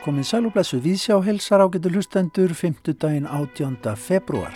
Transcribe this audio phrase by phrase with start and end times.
[0.00, 2.92] Komið sælúblæsu viðsjá helsar ágetur hlustendur 5.
[3.02, 3.96] daginn 18.
[3.98, 4.54] februar.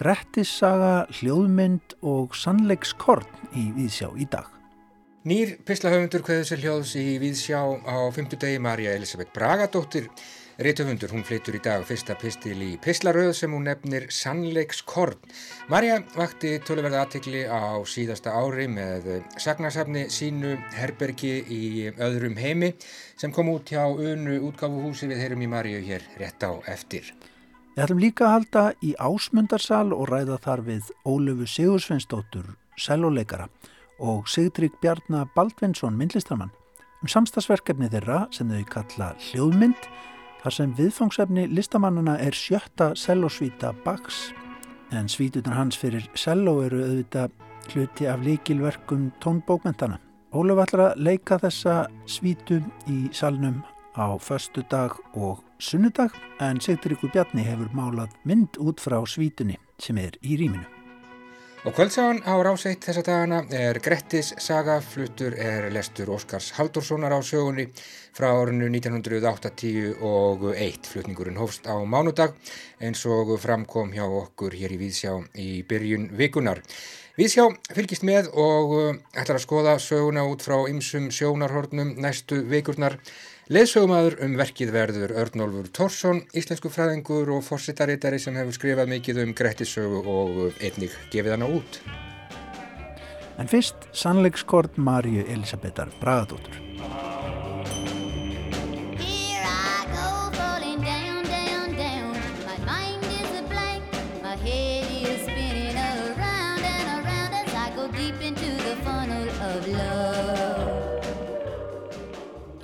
[0.00, 4.48] Grettissaga, hljóðmynd og sannleikskorn í viðsjá í dag.
[5.28, 8.32] Nýr pislahöfundur hverðu sér hljóðs í viðsjá á 5.
[8.40, 10.08] dagi Marja Elisabeth Bragadóttir
[10.62, 15.18] Rítufundur, hún flyttur í dag fyrsta pistil í pislaröð sem hún nefnir Sannleikskorn.
[15.72, 19.08] Marja vakti töluverða aðtikli á síðasta ári með
[19.42, 22.70] sagnasafni sínu Herbergi í öðrum heimi
[23.18, 27.10] sem kom út hjá unu útgáfuhúsi við heyrum í Marju hér rétt á eftir.
[27.74, 33.50] Við ætlum líka að halda í ásmundarsal og ræða þar við Ólöfu Sigursveinsdóttur, selvoleikara
[33.98, 36.54] og Sigtrygg Bjarnar Baldvinsson, myndlistamann
[37.02, 39.90] um samstagsverkefni þeirra sem þau kalla hljóðmynd
[40.42, 44.32] Þar sem viðfangsefni listamannana er sjötta sellosvíta Bachs
[44.90, 47.36] en svítunar hans fyrir cello eru auðvitað
[47.70, 50.00] hluti af líkilverkum tónbókmentana.
[50.34, 51.76] Ólaf ætlar að leika þessa
[52.10, 52.58] svítu
[52.90, 53.62] í salnum
[53.94, 59.98] á förstu dag og sunnudag en Sigturíkur Bjarni hefur málað mynd út frá svítunni sem
[60.02, 60.81] er í rýminu.
[61.62, 67.22] Og kvöldsáðan á ráseitt þessa dagana er Grettis saga, fluttur er lestur Óskars Haldurssonar á
[67.22, 67.68] sögunni
[68.10, 70.90] frá árinu 1980 og eitt.
[70.90, 72.34] Flutningurinn hófst á mánudag
[72.82, 76.64] eins og framkom hjá okkur hér í Víðsjá í byrjun vikunar.
[77.14, 82.98] Víðsjá fylgist með og ætlar að skoða söguna út frá ymsum sjónarhornum næstu vikurnar.
[83.50, 89.32] Leðsögumæður um verkið verður Örnólfur Tórsson, íslensku fræðingur og fórsitaritari sem hefur skrifað mikið um
[89.34, 91.80] Grettissögu og einnig gefið hana út.
[93.42, 96.54] En fyrst sannleikskort Marju Elisabethar Bragadóttur.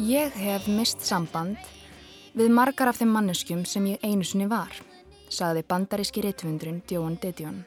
[0.09, 1.59] Ég hef mist samband
[2.33, 4.71] við margar af þeim manneskjum sem ég einu sinni var,
[5.29, 7.59] sagði bandaríski réttfundurinn Djóan Dedjón.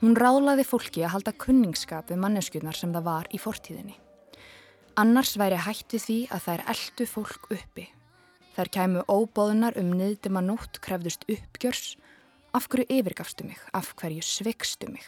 [0.00, 3.94] Hún rálaði fólki að halda kunningskap við manneskjurnar sem það var í fortíðinni.
[4.98, 7.86] Annars væri hætt við því að þær eldu fólk uppi.
[8.58, 11.94] Þær kæmu óbóðunar um niðdima nótt krefðust uppgjörs.
[12.58, 13.62] Af hverju yfirgafstu mig?
[13.70, 15.06] Af hverju svegstu mig?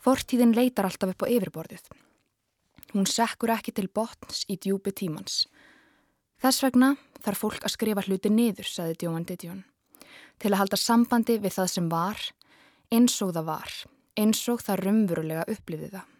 [0.00, 2.05] Fortíðin leitar alltaf upp á yfirborðið.
[2.94, 5.46] Hún sekkur ekki til botns í djúpi tímans.
[6.42, 6.92] Þess vegna
[7.24, 9.62] þarf fólk að skrifa hluti niður, saði Djóman Didjón,
[10.38, 12.20] til að halda sambandi við það sem var,
[12.92, 13.76] eins og það var,
[14.20, 16.10] eins og það rumvurulega upplifði það.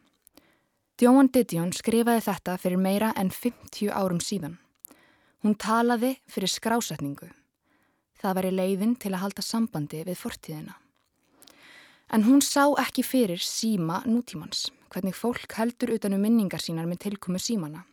[0.97, 4.57] Djóman Didjón skrifaði þetta fyrir meira en 50 árum síðan.
[5.45, 7.29] Hún talaði fyrir skrásetningu.
[8.17, 10.79] Það var í leiðin til að halda sambandi við fortíðina.
[12.11, 17.41] En hún sá ekki fyrir síma nútímans hvernig fólk heldur utanum minningar sínar með tilkomu
[17.43, 17.85] símana.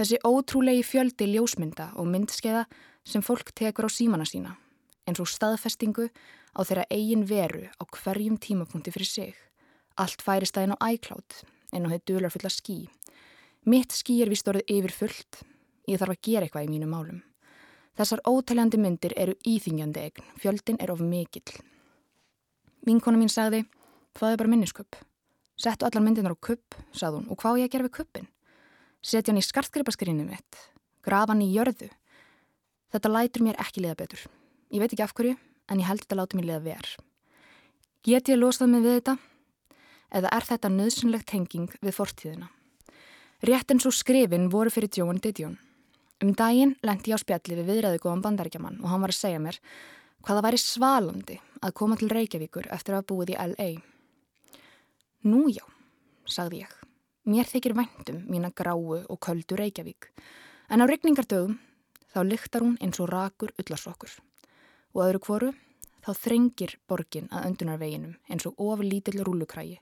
[0.00, 2.64] Þessi ótrúlegi fjöldi ljósmynda og myndskeiða
[3.04, 4.54] sem fólk tekur á símana sína,
[5.04, 6.06] eins og staðfestingu
[6.56, 9.34] á þeirra eigin veru á hverjum tímapunkti fyrir sig.
[10.00, 11.36] Allt færist það inn á iCloud,
[11.76, 12.78] en á þetta dular fulla skí.
[13.68, 15.42] Mitt skí er vist orðið yfir fullt,
[15.84, 17.20] ég þarf að gera eitthvað í mínum málum.
[17.98, 21.60] Þessar ótaljandi myndir eru íþingjandi eign, fjöldin er of mikill.
[22.88, 23.66] Vinkona mín sagði,
[24.16, 24.96] það er bara minnisköp.
[25.60, 28.28] Settu allar myndinar á kupp, sað hún, og hvað ég að gera við kuppin?
[29.04, 30.60] Setja hann í skartgripaskrinni mitt,
[31.04, 31.90] grafa hann í jörðu.
[32.94, 34.22] Þetta lætur mér ekki liða betur.
[34.72, 35.34] Ég veit ekki af hverju,
[35.68, 36.94] en ég held þetta láti mér liða verð.
[38.08, 39.16] Get ég losað mig við þetta?
[40.16, 42.48] Eða er þetta nöðsynlegt tenging við fortíðina?
[43.44, 45.58] Rétt eins og skrifin voru fyrir Djóan Didjón.
[46.24, 49.44] Um daginn lendi ég á spjalli við viðræðu góðan bandaríkjaman og hann var að segja
[49.44, 49.60] mér
[50.24, 53.70] hvaða væri svalandi að koma til Reykjavíkur eftir að hafa búið í L.A.
[55.20, 55.60] Nú já,
[56.24, 56.76] sagði ég.
[57.28, 60.06] Mér þykir væntum mína gráu og köldu Reykjavík.
[60.72, 61.58] En á regningardögum
[62.14, 64.14] þá lyktar hún eins og rakur ullarsokkur.
[64.96, 65.50] Og öðru kvoru
[66.00, 69.76] þá þrengir borgin að öndunarveginum eins og ofur lítill rúlukrægi.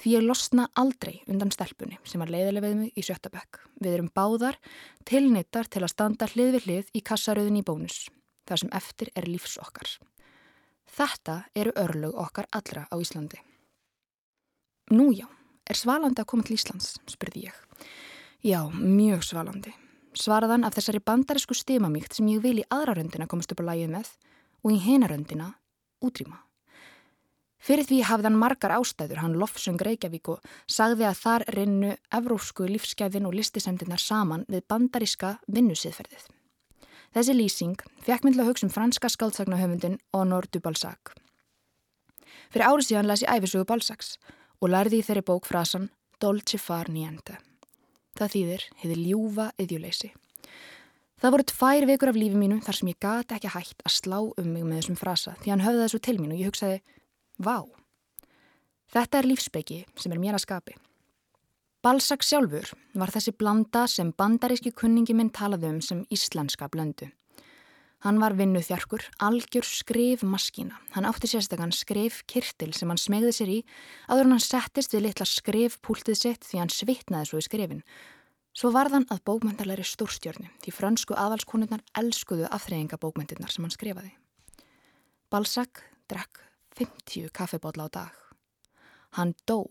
[0.00, 3.60] Því ég losna aldrei undan stelpunni sem var leiðileg við mig í Sjötabæk.
[3.84, 4.56] Við erum báðar
[5.04, 8.06] tilnittar til að standa hlið við hlið í kassaröðin í bónus.
[8.48, 9.92] Þar sem eftir er lífs okkar.
[10.88, 13.44] Þetta eru örlög okkar allra á Íslandi.
[14.90, 15.28] Nú já,
[15.70, 17.58] er svalandi að koma til Íslands, spurði ég.
[18.42, 19.70] Já, mjög svalandi.
[20.18, 23.92] Svaraðan af þessari bandarisku stimamíkt sem ég vil í aðra röndina komast upp á lægið
[23.92, 24.08] með
[24.64, 25.52] og í hena röndina
[26.02, 26.40] útrýma.
[27.60, 32.66] Fyrir því hafði hann margar ástæður, hann lofsung Reykjavík og sagði að þar rinnu evrósku
[32.66, 36.26] lífsgæðin og listisemdinnar saman við bandariska vinnusýðferðið.
[37.14, 41.14] Þessi lýsing fekk myndla hugsa um franska skáltsagnahöfundin Honor du Balzac.
[42.50, 44.16] Fyrir árið síðan las ég æfisugu Balzacs
[44.60, 45.88] og lærði í þeirri bók frasan
[46.20, 47.38] Dolce far niente.
[48.18, 50.10] Það þýðir hefði ljúfa yðjuleysi.
[51.20, 54.18] Það voru tvær vikur af lífi mínu þar sem ég gati ekki hægt að slá
[54.24, 56.78] um mig með þessum frasa því hann höfði þessu til mín og ég hugsaði,
[57.36, 57.56] vá,
[58.92, 60.76] þetta er lífsbyggi sem er mér að skapi.
[61.84, 67.08] Balsak sjálfur var þessi blanda sem bandaríski kunningi minn talaði um sem íslenska blöndu.
[68.00, 70.78] Hann var vinnuð þjarkur, algjör skrif maskína.
[70.94, 73.58] Hann átti sérstakann skrif kirtil sem hann smegði sér í
[74.08, 77.82] aður hann settist við litla skrif púltið sitt því hann svitnaði svo í skrifin.
[78.56, 84.14] Svo varðan að bókmyndarleiri stórstjörni því frönsku aðvalskonurnar elskuðu afþreyingabókmyndirnar sem hann skrifaði.
[85.30, 86.40] Balsak drekk
[86.80, 88.16] 50 kaffibotla á dag.
[89.20, 89.68] Hann dó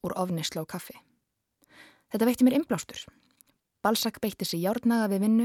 [0.00, 0.96] úr ofnislu á kaffi.
[2.08, 3.04] Þetta veitti mér inblástur.
[3.86, 5.44] Balsak beitti sig járnaga við vinnu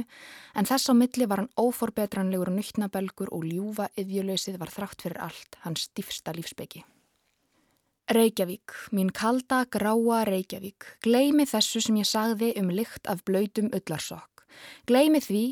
[0.57, 5.59] en þess á milli var hann óforbetranlegur nöytnabelgur og ljúfa yðjuleysið var þrátt fyrir allt
[5.61, 6.81] hans stífsta lífsbyggi.
[8.11, 14.41] Reykjavík, mín kalda, gráa Reykjavík, gleimi þessu sem ég sagði um lykt af blöytum öllarsokk.
[14.89, 15.43] Gleimi því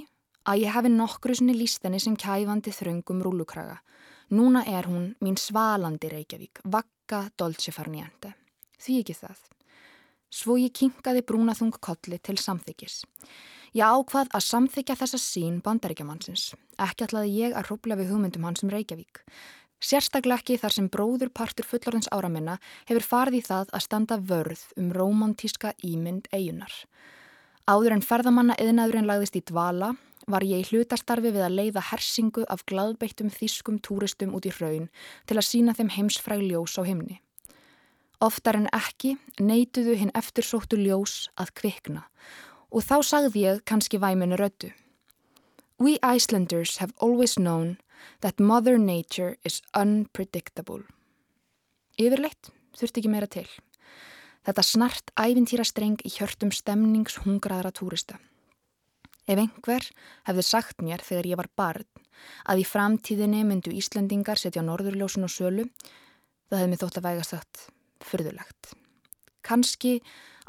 [0.49, 3.77] að ég hefi nokkru sinni lístenni sem kæfandi þröngum rúlukraga.
[4.33, 8.33] Núna er hún mín svalandi Reykjavík, vakka dolce farniente.
[8.81, 9.39] Því ekki það.
[10.29, 13.01] Svo ég kinkaði brúnaþung kolli til samþykis.
[13.77, 16.51] Ég ákvað að samþykja þessa sín bandaríkjamannsins.
[16.81, 19.23] Ekki ætlaði ég að rúbla við hugmyndum hans um Reykjavík.
[19.79, 22.57] Sérstaklega ekki þar sem bróður partur fullorðins ára minna
[22.89, 26.73] hefur farið í það að standa vörð um romantíska ímynd eigunar.
[27.69, 29.93] Áður en ferðamanna eðnaðurinn lagðist í dvala
[30.29, 34.89] var ég í hlutastarfi við að leiða hersingu af gladbeittum þýskum túristum út í raun
[35.29, 37.21] til að sína þeim heimsfræg ljós á himni.
[38.19, 42.01] Oftar en ekki neituðu hinn eftirsóttu ljós að kvikna
[42.67, 44.73] og þá sagði ég kannski væminu rödu.
[45.79, 47.77] We Icelanders have always known
[48.19, 50.83] that Mother Nature is unpredictable.
[51.95, 53.47] Yfirleitt þurfti ekki meira til.
[54.43, 58.19] Þetta snart ævintýra streng í hjörtum stemningshungraðra túrista.
[59.31, 59.87] Ef einhver
[60.27, 61.87] hefði sagt mér þegar ég var barn
[62.51, 65.69] að í framtíðinni myndu Íslandingar setja norðurljósun og sölu,
[66.51, 67.69] það hefði mig þótt að vægast sagt
[68.05, 68.73] fyrðulegt.
[69.45, 69.99] Kanski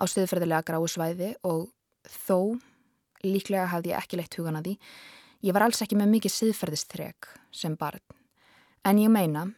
[0.00, 1.68] á stöðferðilega gráu svæði og
[2.08, 2.58] þó,
[3.24, 4.76] líklega hafði ég ekki leitt hugan að því,
[5.48, 8.02] ég var alls ekki með mikið siðferðistreg sem barn.
[8.84, 9.50] En ég meina,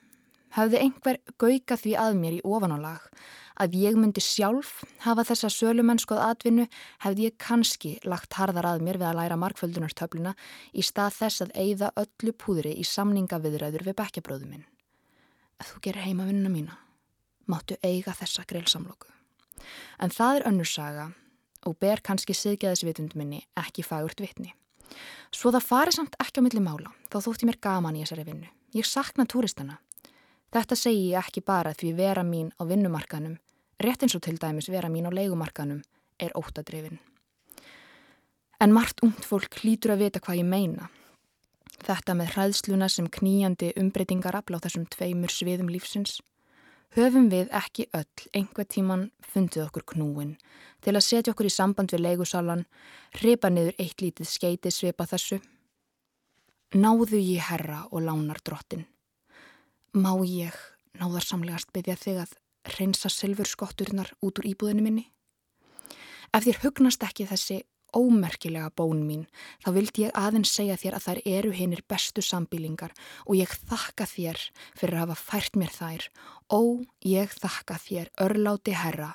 [0.56, 3.06] hafði einhver gauka því að mér í ofanálag
[3.62, 6.66] að ég myndi sjálf hafa þessa sölumennskoð atvinnu
[7.04, 10.34] hefði ég kannski lagt harðar að mér við að læra markföldunartöfluna
[10.72, 14.64] í stað þess að eigða öllu púðri í samningaviðræður við bekkjabröðu minn.
[15.60, 16.81] Að þú gerir heima vinnuna mína
[17.46, 19.10] máttu eiga þessa greilsamlóku.
[20.02, 21.06] En það er önnursaga
[21.66, 24.52] og ber kannski siðgeðisvitund minni ekki fagurt vitni.
[25.32, 28.50] Svo það fari samt ekki á milli mála, þá þótti mér gaman í þessari vinnu.
[28.76, 29.78] Ég sakna túristana.
[30.52, 33.38] Þetta segi ég ekki bara því vera mín á vinnumarkanum,
[33.80, 35.80] rétt eins og til dæmis vera mín á leikumarkanum,
[36.20, 36.98] er óttadrifin.
[38.60, 40.90] En margt ungt fólk hlýtur að vita hvað ég meina.
[41.82, 46.20] Þetta með hræðsluna sem kníjandi umbreytingar aflá þessum tveimur sviðum lífsins
[46.96, 50.36] höfum við ekki öll einhver tíman fundið okkur knúin
[50.84, 52.66] til að setja okkur í samband við leigusalan,
[53.16, 55.38] hripa niður eitt lítið skeiti svipa þessu.
[56.74, 58.86] Náðu ég herra og lánar drottin.
[59.92, 60.56] Má ég
[60.98, 62.36] náðarsamlegast byggja þig að
[62.78, 65.06] reynsa silfurskotturnar út úr íbúðinu minni?
[66.32, 67.60] Ef þér hugnast ekki þessi
[67.96, 69.26] ómerkilega bón mín,
[69.64, 72.94] þá vildi ég aðeins segja þér að þær eru hinnir bestu sambílingar
[73.26, 74.40] og ég þakka þér
[74.78, 76.08] fyrir að hafa fært mér þær.
[76.52, 76.60] Ó,
[77.06, 79.14] ég þakka þér, örláti herra.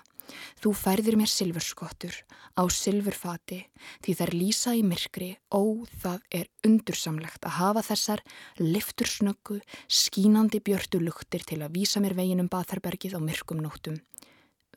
[0.59, 2.15] Þú færðir mér silfurskottur
[2.59, 3.59] á silfurfati
[4.03, 5.29] því þær lýsa í myrkri.
[5.53, 8.23] Ó, það er undursamlegt að hafa þessar
[8.59, 14.01] liftursnöggu, skínandi björtu luktir til að vísa mér veginum Batharbergið á myrkum nóttum.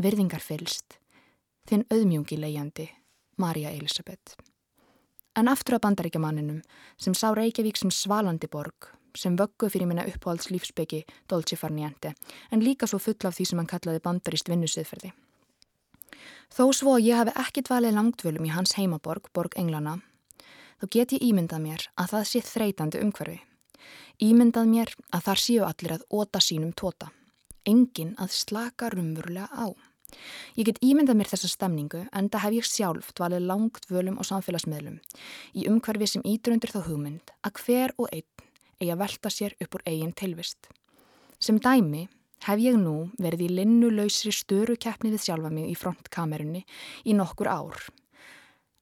[0.00, 1.00] Verðingar fylst,
[1.68, 2.90] þinn auðmjungi leiðjandi.
[3.40, 4.36] Marja Elisabeth.
[5.38, 6.60] En aftur að bandaríkjamanninum
[7.00, 12.14] sem sá Reykjavík sem svalandi borg, sem vöggu fyrir minna uppáhalds lífsbyggi Dolce Farniente,
[12.50, 15.12] en líka svo full af því sem hann kallaði bandarist vinnusiðferði.
[16.50, 20.00] Þó svo að ég hafi ekki dvalið langdvölum í hans heimaborg, Borg Englana,
[20.82, 23.38] þá get ég ímyndað mér að það sé þreytandi umhverfi.
[24.20, 27.12] Ímyndað mér að þar séu allir að óta sínum tóta.
[27.64, 29.70] Engin að slaka rumvurlega á.
[30.56, 34.22] Ég get ímyndað mér þessa stemningu en það hef ég sjálf dvalið langt völum á
[34.26, 35.00] samfélagsmiðlum
[35.54, 38.46] í umhverfi sem ídrundur þá hugmynd að hver og einn
[38.80, 40.70] eigi að velta sér upp úr eigin tilvist.
[41.40, 42.06] Sem dæmi
[42.46, 46.64] hef ég nú verið í linnulausri störu keppni við sjálfa mig í frontkamerunni
[47.04, 47.76] í nokkur ár.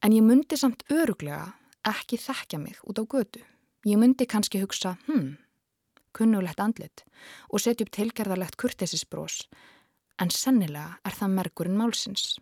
[0.02, 1.54] En ég myndi samt öruglega
[1.88, 3.42] ekki þekkja mig út á götu.
[3.86, 5.38] Ég myndi kannski hugsa, hm,
[6.12, 7.04] kunnulegt andlit
[7.50, 9.46] og setja upp tilgerðarlegt kurtesisbrós
[10.22, 12.36] en sennilega er það merkurinn málsins.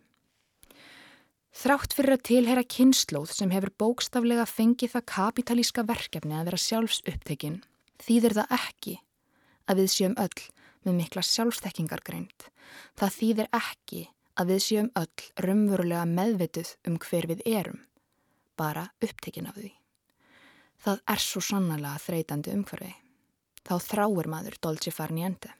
[1.57, 6.99] Þrátt fyrir að tilhera kynnslóð sem hefur bókstaflega fengið það kapitalíska verkefni að vera sjálfs
[7.09, 7.63] upptekinn,
[7.97, 8.93] þýðir það ekki
[9.65, 10.43] að við séum öll
[10.85, 12.45] með mikla sjálfstekkingargreind.
[12.99, 14.03] Það þýðir ekki
[14.37, 17.81] að við séum öll raunverulega meðvituð um hver við erum,
[18.53, 19.73] bara upptekinn af því.
[20.77, 22.93] Það er svo sannlega þreytandi umhverfi.
[23.65, 25.56] Þá þráir maður Dolce Farniente.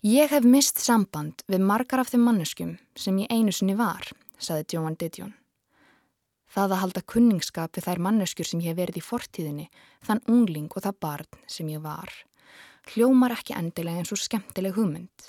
[0.00, 4.06] Ég hef mist samband við margar af þeim manneskum sem ég einu sinni var
[4.40, 5.34] saði Joan Didion.
[6.48, 9.66] Það að halda kunningskap við þær manneskjur sem ég hef verið í fortíðinni,
[10.00, 12.08] þann ungling og það barn sem ég var,
[12.94, 15.28] hljómar ekki endilega eins og skemmtileg hugmynd.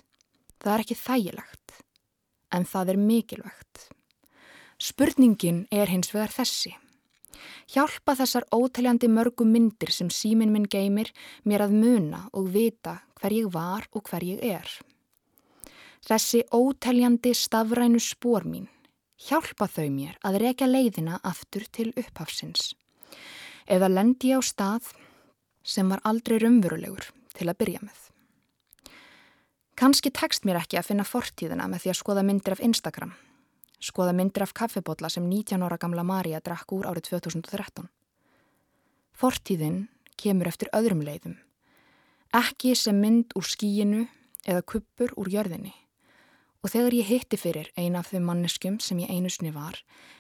[0.64, 1.76] Það er ekki þægilegt,
[2.56, 3.86] en það er mikilvægt.
[4.80, 6.78] Spurningin er hins vegar þessi.
[7.72, 11.12] Hjálpa þessar ótaljandi mörgu myndir sem símin minn geymir
[11.44, 14.68] mér að muna og vita hver ég var og hver ég er.
[16.02, 18.70] Þessi ótaljandi stafrænu spór mín
[19.22, 22.74] hjálpa þau mér að rekja leiðina aftur til upphafsins.
[23.70, 24.94] Eða lendi ég á stað
[25.64, 28.00] sem var aldrei rumverulegur til að byrja með.
[29.78, 33.14] Kanski tekst mér ekki að finna fortíðina með því að skoða myndir af Instagram.
[33.82, 37.88] Skoða myndir af kaffebotla sem 19 ára gamla Marja drakk úr árið 2013.
[39.18, 39.88] Fortíðin
[40.22, 41.40] kemur eftir öðrum leiðum.
[42.32, 44.06] Ekki sem mynd úr skíinu
[44.46, 45.74] eða kuppur úr jörðinni.
[46.62, 49.80] Og þegar ég hitti fyrir eina af þau manneskum sem ég einusni var,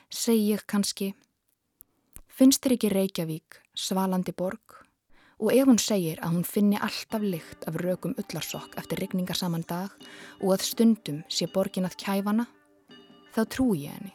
[0.10, 1.12] segi ég kannski,
[2.25, 4.80] finnst þér ekki Reykjavík, svalandi borg?
[5.41, 9.65] Og ef hún segir að hún finni alltaf lykt af rökum ullarsokk eftir regninga saman
[9.70, 9.94] dag
[10.41, 12.48] og að stundum sé borgin að kæfana,
[13.31, 14.13] þá trúi ég henni.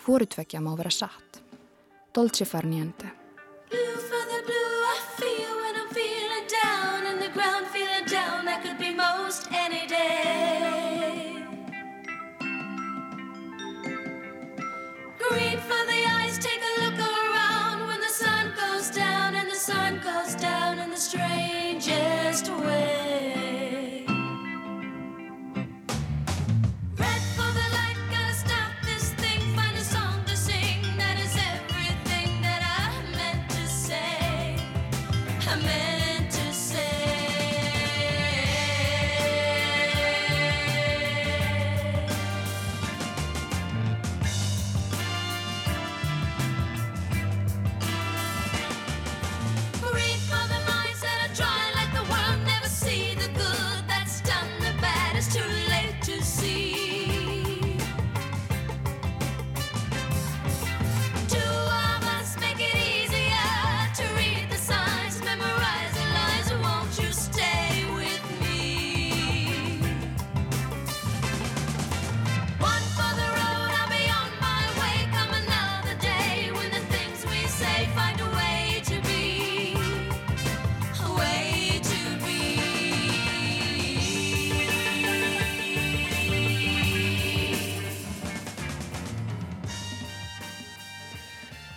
[0.00, 1.42] Hvoru tvekja má vera satt?
[2.14, 3.19] Dolce farniente.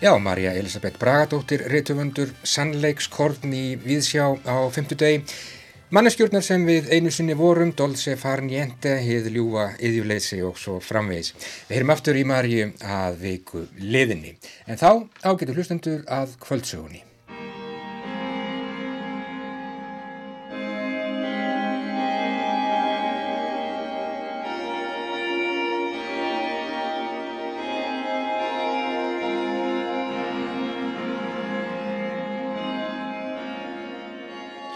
[0.04, 5.22] Já, Marja Elisabeth Bragadóttir, reytufundur, sannleikskorn í Víðsjá á fymtudegi.
[5.96, 11.32] Manneskjórnar sem við einu sinni vorum, Dolce Farniente, hið ljúa, yðjuleysi og svo framvegis.
[11.70, 14.36] Við heyrum aftur í Marju að veiku liðinni.
[14.68, 14.90] En þá
[15.24, 17.00] ágetur hlustendur að kvöldsögunni.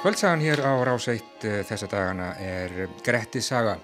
[0.08, 3.74] Kvöldsagan hér á Ráseitt uh, þessa dagana er Gretti saga.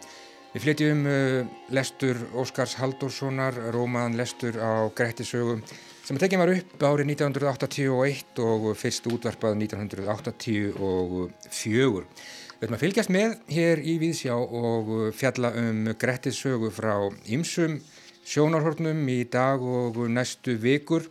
[0.55, 1.45] Við flytjum uh,
[1.77, 5.59] lestur Óskars Haldurssonar, rómaðan lestur á Gretti sögu
[6.01, 11.61] sem tekið var upp árið 1981 og fyrst útvarpað 1984.
[11.61, 17.05] Við höfum að fylgjast með hér í Víðsjá og fjalla um Gretti sögu frá
[17.37, 17.77] ymsum
[18.25, 21.05] sjónarhornum í dag og næstu vikur.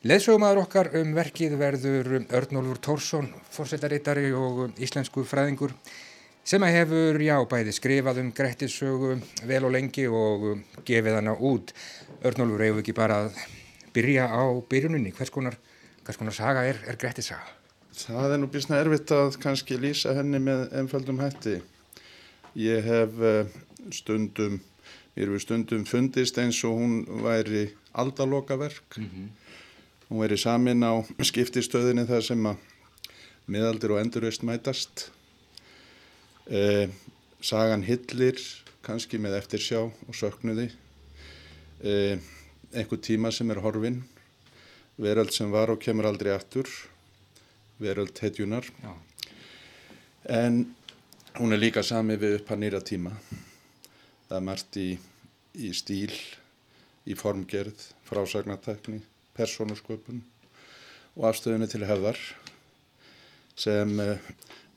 [0.00, 5.74] Leðsögumæður okkar um verkið verður Örnólfur Tórsson, fórsetarittari og íslensku fræðingur
[6.40, 9.10] sem að hefur, já, bæði skrifað um Grettissögu
[9.50, 10.46] vel og lengi og
[10.88, 11.74] gefið hana út.
[12.24, 13.36] Örnólfur, við ekki bara að
[13.92, 14.40] byrja á
[14.72, 15.12] byrjuninni?
[15.18, 15.58] Hvers konar,
[16.06, 17.52] hvers konar saga er, er Grettissaga?
[18.00, 21.58] Það er nú bísna erfitt að kannski lýsa henni með ennfaldum hætti.
[22.56, 23.52] Ég hef eh,
[23.92, 24.62] stundum,
[25.12, 28.96] mér hefur stundum fundist eins og hún væri aldalokaverk.
[28.96, 29.39] Mm -hmm
[30.10, 32.64] Hún verið samin á skiptistöðinni þar sem að
[33.46, 35.06] miðaldir og endurveist mætast.
[36.50, 36.90] Eh,
[37.40, 38.42] sagan hillir
[38.82, 40.70] kannski með eftirsjá og söknuði.
[41.80, 42.18] e,
[42.74, 44.02] einhver tíma sem er horfin,
[45.00, 46.68] veröld sem var og kemur aldrei aftur,
[47.80, 48.66] veröld hetjunar.
[48.82, 48.92] Já.
[50.28, 50.74] En
[51.38, 53.14] hún er líka sami við upp að nýra tíma.
[54.28, 54.90] Það er margt í,
[55.56, 56.12] í stíl,
[57.08, 59.00] í formgerð, frásagnartekni,
[59.40, 60.20] persónusköpun
[61.16, 62.18] og afstöðunni til hefðar
[63.60, 64.16] sem uh,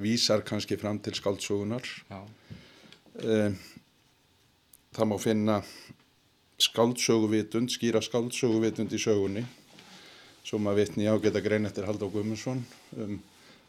[0.01, 1.85] vísar kannski fram til skáldsögunar.
[3.13, 3.53] Uh,
[4.93, 5.59] það má finna
[6.61, 9.45] skáldsöguvitund, skýra skáldsöguvitund í sögunni
[10.43, 12.65] sem að vitni á geta grein eftir Haldó Guðmundsson
[12.99, 13.15] um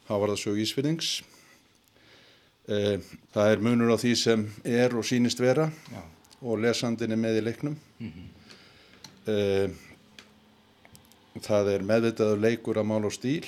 [0.08, 1.22] Hávarðarsög Ísfyrðings.
[2.68, 2.98] Uh,
[3.34, 6.02] það er munur á því sem er og sínist vera Já.
[6.42, 7.76] og lesandin er með í leiknum.
[8.00, 8.30] Mm -hmm.
[11.34, 13.46] Það er meðvitaður leikur að mál og stíl.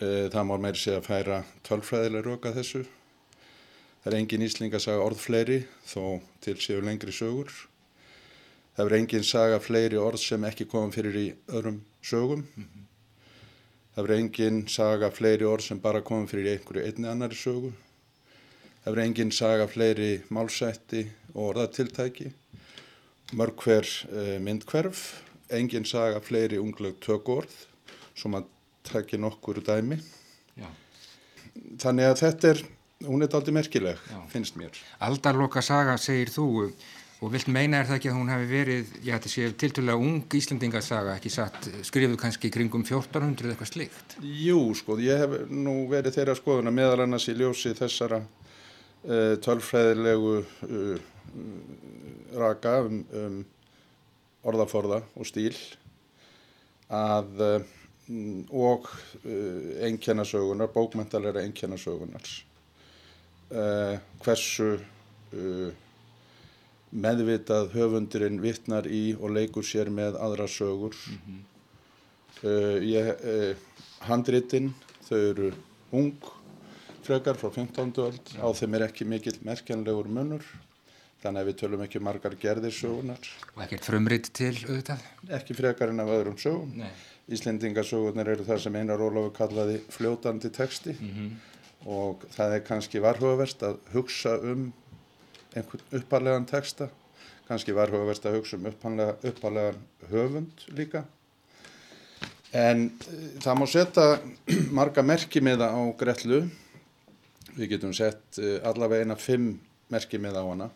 [0.00, 2.80] Eh, það má meiri segja að færa tölfræðilega röka þessu.
[4.00, 7.52] Það er engin ísling að saga orð fleiri þó til séu lengri sögur.
[8.72, 12.46] Það er engin saga fleiri orð sem ekki komum fyrir í öðrum sögum.
[12.56, 12.86] Mm -hmm.
[13.94, 17.72] Það er engin saga fleiri orð sem bara komum fyrir einhverju einni annari sögu.
[18.84, 22.32] Það er engin saga fleiri málsætti og orðatiltæki.
[23.32, 25.22] Mörg hver uh, myndkverf
[25.58, 27.50] engin saga fleiri ungleg tökord
[28.18, 28.48] sem að
[28.86, 29.98] takja nokkur dæmi
[30.58, 30.68] Já.
[31.82, 32.64] þannig að þetta er
[33.06, 34.18] hún er aldrei merkileg, Já.
[34.32, 36.48] finnst mér Aldarloka saga segir þú
[37.22, 40.36] og vilt meina er það ekki að hún hefði verið já þetta sé tilturlega ung
[40.38, 46.18] Íslandingasaga ekki satt, skrifuð kannski kringum 1400 eitthvað slikt Jú sko, ég hef nú verið
[46.18, 51.10] þeirra skoðuna meðal annars í ljósi þessara uh, tölfræðilegu uh,
[52.42, 53.42] raka um, um
[54.48, 55.54] orðaforða og stíl
[56.92, 57.42] að,
[58.10, 58.88] um, og
[59.22, 62.26] uh, einkennasögunar, bókmentalega einkennasögunar.
[63.52, 65.70] Uh, hversu uh,
[66.92, 70.96] meðvitað höfundurinn vittnar í og leikur sér með aðra sögur.
[71.08, 71.48] Mm -hmm.
[72.82, 73.56] ég,
[74.02, 74.72] handritinn,
[75.06, 75.52] þau eru
[75.92, 76.16] ung
[77.02, 77.92] frekar frá 15.
[78.02, 80.44] öld, á þeim er ekki mikill merkjanlegur munur
[81.22, 83.30] þannig að við tölum ekki margar gerðir sögunar.
[83.54, 85.04] Og ekkert frumrýtt til auðvitað?
[85.38, 86.72] Ekki frekar en af öðrum sögum.
[86.82, 86.90] Nei.
[87.32, 91.30] Íslendingasögunar eru það sem Einar Ólafur kallaði fljótandi texti mm -hmm.
[91.86, 94.72] og það er kannski varhugaverst að hugsa um
[95.54, 96.88] einhvern upparlegan texta,
[97.48, 99.78] kannski varhugaverst að hugsa um upparlegan
[100.10, 101.04] höfund líka.
[102.52, 104.20] En e, það má setja
[104.78, 106.50] marga merkimiða á Grellu,
[107.56, 110.70] við getum sett e, allavega eina fimm merkimiða á hana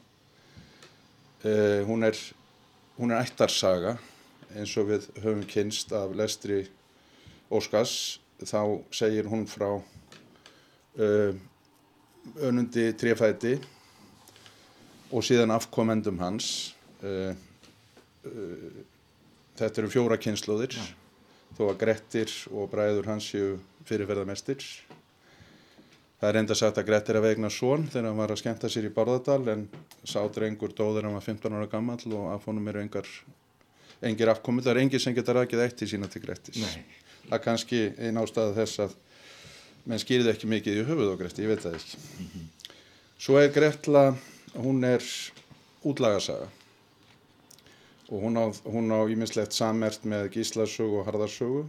[1.44, 2.16] Uh, hún er,
[2.96, 3.96] hún er ættarsaga
[4.56, 6.62] eins og við höfum kynst af lestri
[7.52, 8.18] Óskars.
[8.40, 11.36] Þá segir hún frá uh,
[12.40, 13.54] önundi trefæti
[15.12, 16.74] og síðan afkomendum hans.
[17.04, 17.36] Uh,
[19.56, 20.86] þetta eru fjóra kynnslóðir ja.
[21.56, 24.64] þó að Grettir og bræður hans séu fyrirferðarmestir
[26.16, 28.86] Það er enda sagt að Grettir að vegna svon þegar hann var að skemta sér
[28.88, 29.66] í Bárðardal en
[30.00, 33.10] sá drengur dóður hann var 15 ára gammal og af honum eru engar,
[34.00, 34.64] engir afkomið.
[34.64, 36.62] Það er engir sem getur aðgið eitt í sína til Grettis.
[36.62, 37.02] Nei.
[37.26, 38.96] Það er kannski einn ástæða þess að
[39.86, 41.98] menn skýrði ekki mikið í höfuð á Gretti, ég veit það ekki.
[42.00, 42.46] Mm -hmm.
[43.18, 44.04] Svo er Gretla,
[44.54, 45.02] hún er
[45.84, 46.48] útlagasaga
[48.08, 51.66] og hún á, á íminnslegt samert með gíslasögu og harðarsögu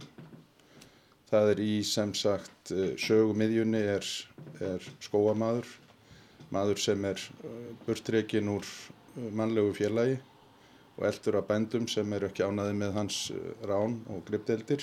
[1.28, 4.06] Það er í sem sagt eh, sögumiðjunni er,
[4.64, 5.68] er skóamadur,
[6.54, 10.16] maður sem er eh, burtreikinn úr eh, mannlegu félagi
[10.96, 13.18] og eldur af bændum sem er ekki ánaði með hans
[13.68, 14.82] rán og gripdeildir.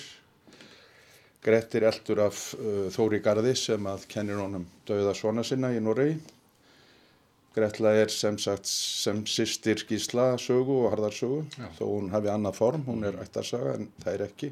[1.44, 2.38] Grettir eldur af
[2.94, 6.16] Þóri Garði sem að kennir honum dauða svona sinna í Noregi.
[7.54, 11.68] Gretla er sem sagt sem sýstir gísla sögu og harðarsögu Já.
[11.78, 14.50] þó hún hafi annað form, hún er ættarsaga en það er ekki.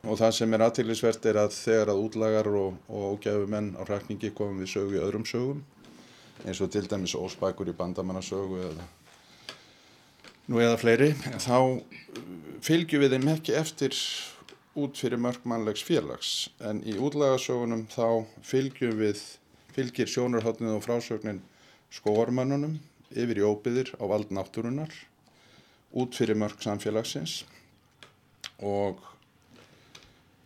[0.00, 4.32] Og það sem er aðtillisvert er að þegar að útlagar og, og ógæfumenn á hrakningi
[4.32, 5.60] komum við sögu í öðrum sögum
[6.48, 8.86] eins og til dæmis óspækur í bandamannasögu eða
[10.50, 11.82] nú eða fleiri, þá
[12.64, 13.96] fylgjum við þeim ekki eftir
[14.80, 16.48] út fyrir mörgmannlegs félags.
[16.58, 19.20] En í útlagarsögunum þá fylgjum við,
[19.74, 21.42] fylgir sjónarhóttnið og frásögnin
[21.94, 22.78] skóarmannunum
[23.10, 24.90] yfir í óbyðir á vald náttúrunar
[25.90, 27.44] út fyrir mörg samfélagsins
[28.62, 29.02] og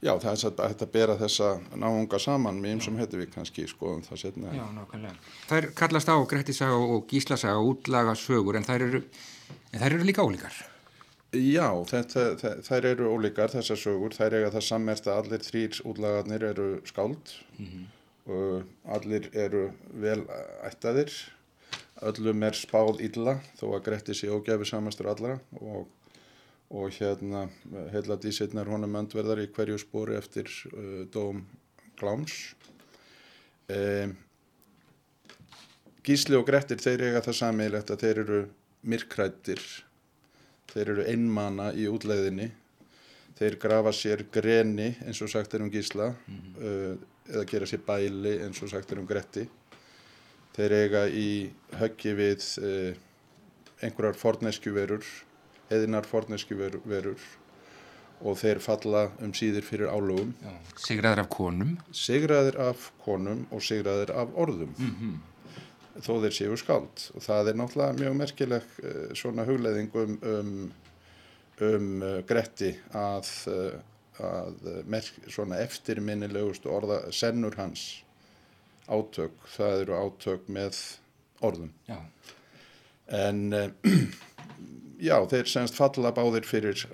[0.05, 1.47] Já, það er að þetta bera þessa
[1.81, 4.51] náunga saman með eins og hættu við kannski skoðum það setna.
[4.53, 5.31] Já, nákvæmlega.
[5.49, 9.01] Það kallast á Grettisaga og Gíslasaga útlaga sögur en þær eru,
[9.73, 10.59] en þær eru líka ólíkar.
[11.35, 14.13] Já, þetta, þær eru ólíkar þessar sögur.
[14.15, 17.89] Þær eiga það sammert að allir þrýr útlagarnir eru skáld mm -hmm.
[18.37, 20.21] og allir eru vel
[20.69, 21.13] ættaðir.
[22.03, 25.87] öllum er spáð illa þó að Gretti sé ógæfi samastur allra og,
[26.71, 27.49] og hérna
[27.93, 31.45] heila dísitnar honum öndverðar í hverju spóri eftir uh, dóm
[31.99, 32.55] Kláms
[33.69, 34.15] um,
[36.05, 38.41] Gísli og Grettir þeir eiga það sammeilegt að þeir eru
[38.85, 39.63] myrkrættir
[40.75, 42.51] þeir eru einmana í útleiðinni.
[43.39, 46.99] Þeir grafa sér greni eins og sagt er um Gísla mm -hmm.
[47.31, 49.49] eða gera sér bæli eins og sagt er um Gretti.
[50.55, 51.51] Þeir eiga í
[51.81, 52.95] höggi við uh,
[53.83, 55.05] einhverjar forneskjuverur
[55.73, 57.27] eðinar forneskjuverur
[58.25, 60.35] og þeir falla um síðir fyrir álugum
[60.81, 61.77] Sigraður af konum.
[61.93, 64.75] Sigraður af konum og sigraður af orðum.
[64.79, 65.23] Mm -hmm
[66.03, 67.09] þó þeir séu skáld.
[67.15, 70.55] Og það er náttúrulega mjög merkileg uh, svona hugleðing um, um,
[71.69, 78.03] um uh, Gretti að, uh, að merk, svona eftirminnilegustu orða sennur hans
[78.85, 80.81] átök, það eru átök með
[81.45, 81.73] orðum.
[81.89, 82.01] Já.
[83.13, 83.41] en
[85.01, 86.85] já, þeir semst falla báðir fyrir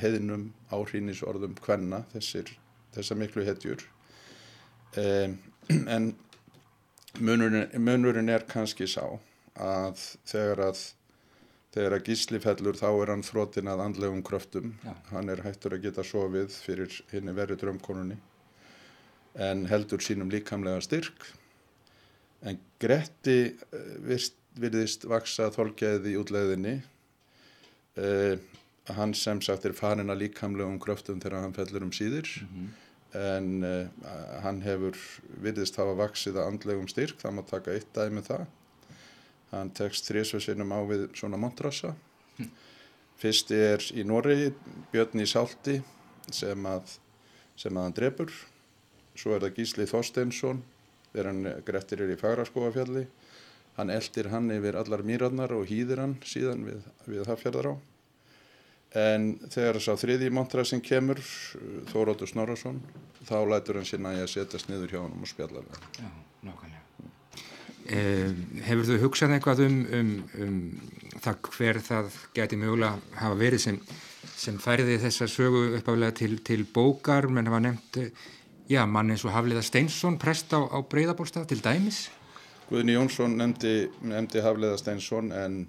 [0.00, 2.52] heðinum áhrínisorðum hvenna þessir,
[2.96, 3.84] þessar miklu hetjur.
[4.96, 5.38] Um,
[5.96, 6.12] en
[7.20, 9.04] munurinn, munurinn er kannski sá
[9.56, 10.84] að þegar að
[11.76, 14.70] þegar að gísli fellur þá er hann þrótin að andlegum kröftum.
[14.80, 14.94] Já.
[15.10, 18.16] hann er hættur að geta sofið fyrir henni verið drömkonunni
[19.36, 21.26] en heldur sínum líkamlega styrk.
[22.40, 26.78] En Gretti eh, virðist vaksa þolgeði í útlegðinni
[27.96, 28.38] eh,
[28.96, 32.28] hann sem sagt er farin að líkamlegum kröftum þegar hann fellur um síðir.
[32.42, 32.74] Mm -hmm
[33.16, 33.86] en uh,
[34.42, 34.96] hann hefur
[35.42, 38.46] virðist hafa vaksið að andlegum styrk, það má taka eitt dæmi um það.
[39.52, 41.92] Hann tekst þrísvarsinnum á við svona montrassa
[42.36, 42.48] hm.
[43.20, 44.50] fyrst er í Noregi
[44.92, 45.78] Björn í Salti
[46.34, 46.96] sem að
[47.56, 48.32] sem að hann drefur
[49.16, 50.64] svo er það Gísli Þorsteinsson
[51.12, 53.06] þegar hann grettir er í Fagraskóafjalli
[53.76, 57.74] hann eldir hann yfir allar mýrarnar og hýðir hann síðan við, við Hafjörðar á
[58.96, 61.20] en þegar þess að þriði montrassin kemur
[61.90, 62.80] Þóróttur Snorarsson
[63.26, 65.88] þá lætur hann sína að setjast niður hjá hann og spjalla við hann.
[65.98, 66.08] Já,
[66.48, 66.82] nákvæmlega.
[67.86, 68.32] Eh,
[68.66, 70.14] Hefur þú hugsað eitthvað um, um,
[70.46, 70.56] um
[71.22, 73.80] það hver það geti mögulega hafa verið sem,
[74.34, 77.28] sem færði þessa sögu uppáflega til, til bókar?
[77.30, 78.00] Menn hafa nefnt
[78.70, 82.06] já, mann eins og Hafliða Steinsson prest á, á Breiðabólstað til dæmis
[82.66, 85.60] Guðni Jónsson nefndi, nefndi Hafliða Steinsson en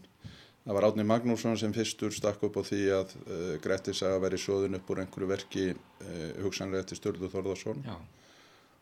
[0.67, 4.39] Það var Átni Magnússon sem fyrstur stakk upp á því að uh, Grettis að veri
[4.41, 7.93] sóðun upp úr einhverju verki uh, hugsanlega eftir Sturlu Þorðarsson Já.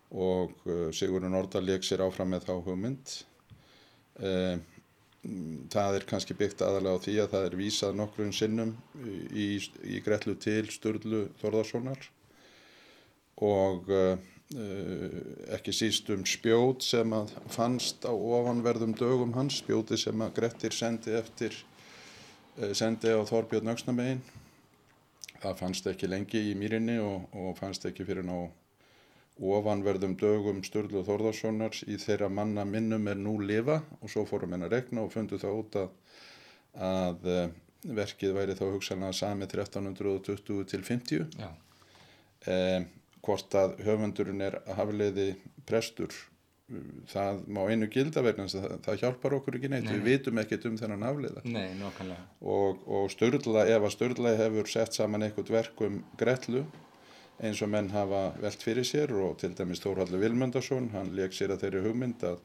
[0.10, 3.14] og uh, Sigurður Nordal leik sér áfram með þá hugmynd.
[5.76, 8.72] Það er kannski byggt aðalega á því að það er vísað nokkrun sinnum
[9.36, 9.48] í,
[9.84, 12.06] í Gretlu til Sturlu Þorðarssonar
[13.44, 13.92] og
[14.54, 20.76] ekki síst um spjót sem að fannst á ofanverðum dögum hans, spjóti sem að Grettir
[20.76, 21.56] sendi eftir
[22.56, 24.22] Eh, sendi á Þorbjörn Öksnamegin
[25.42, 28.46] það fannst ekki lengi í mýrinni og, og fannst ekki fyrir ná
[29.36, 34.64] ofanverðum dögum Sturlu Þórðarssonars í þeirra manna minnum er nú lifa og svo fórum henn
[34.70, 35.90] að regna og fundu það út að,
[36.88, 37.44] að eh,
[38.00, 42.88] verkið væri þá hugsanlega sami 1320 til 50 eh,
[43.26, 45.34] hvort að höfundurinn er hafliði
[45.66, 46.14] prestur
[47.12, 49.94] það má einu gilda vegna það, það hjálpar okkur ekki neitt, Nei.
[50.00, 51.68] við vitum ekkert um þennan afliða Nei,
[52.42, 56.64] og, og störla, ef að Sturla hefur sett saman eitthvað verk um Gretlu
[57.44, 61.54] eins og menn hafa velt fyrir sér og til dæmis Þórhaldur Vilmundarsson hann leik sér
[61.54, 62.42] að þeirri hugmynd að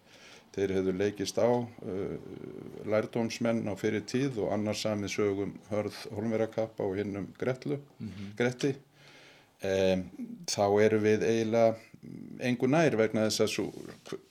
[0.53, 2.15] þeir hefðu leikist á uh,
[2.91, 8.09] lærdómsmenn á fyrir tíð og annars samið sögum hörð holmverakappa og hinn um Gretlu mm
[8.09, 8.37] -hmm.
[8.37, 8.75] Gretti
[9.65, 10.05] um,
[10.51, 11.77] þá eru við eiginlega
[12.41, 13.67] engu nær vegna þess að svo,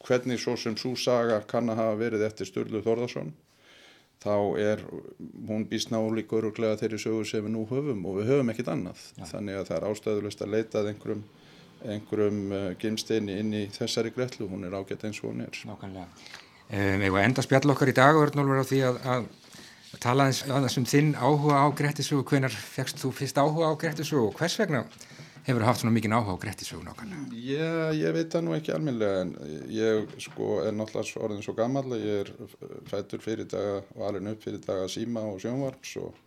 [0.07, 3.29] hvernig svo sem svo saga kann að hafa verið eftir Sturlu Þorðarsson
[4.19, 4.81] þá er
[5.47, 9.03] hún býst nálík öruglega þeirri sögur sem við nú höfum og við höfum ekkit annað.
[9.15, 9.27] Ja.
[9.31, 11.23] þannig að það er ástæðulegt að leitað einhverjum,
[11.95, 15.61] einhverjum uh, gimsteini inn í þessari gretlu, hún er ágætt eins og hún er.
[15.69, 16.09] Nákvæmlega.
[16.69, 19.29] Um, Eða enda spjall okkar í dag Örnólfur á því að, að
[20.03, 24.35] tala aðeins um þinn áhuga á grettisögu, hvenar fegst þú fyrst áhuga á grettisögu og
[24.37, 24.83] hvers vegna
[25.47, 27.23] hefur haft svona mikið áhuga á Grettisögun okkarlega?
[27.33, 29.33] Já, ég veit það nú ekki alminlega en
[29.73, 32.31] ég sko er náttúrulega orðin svo gammal ég er
[32.89, 36.21] fættur fyrir daga og alveg upp fyrir daga síma og sjónvarps og,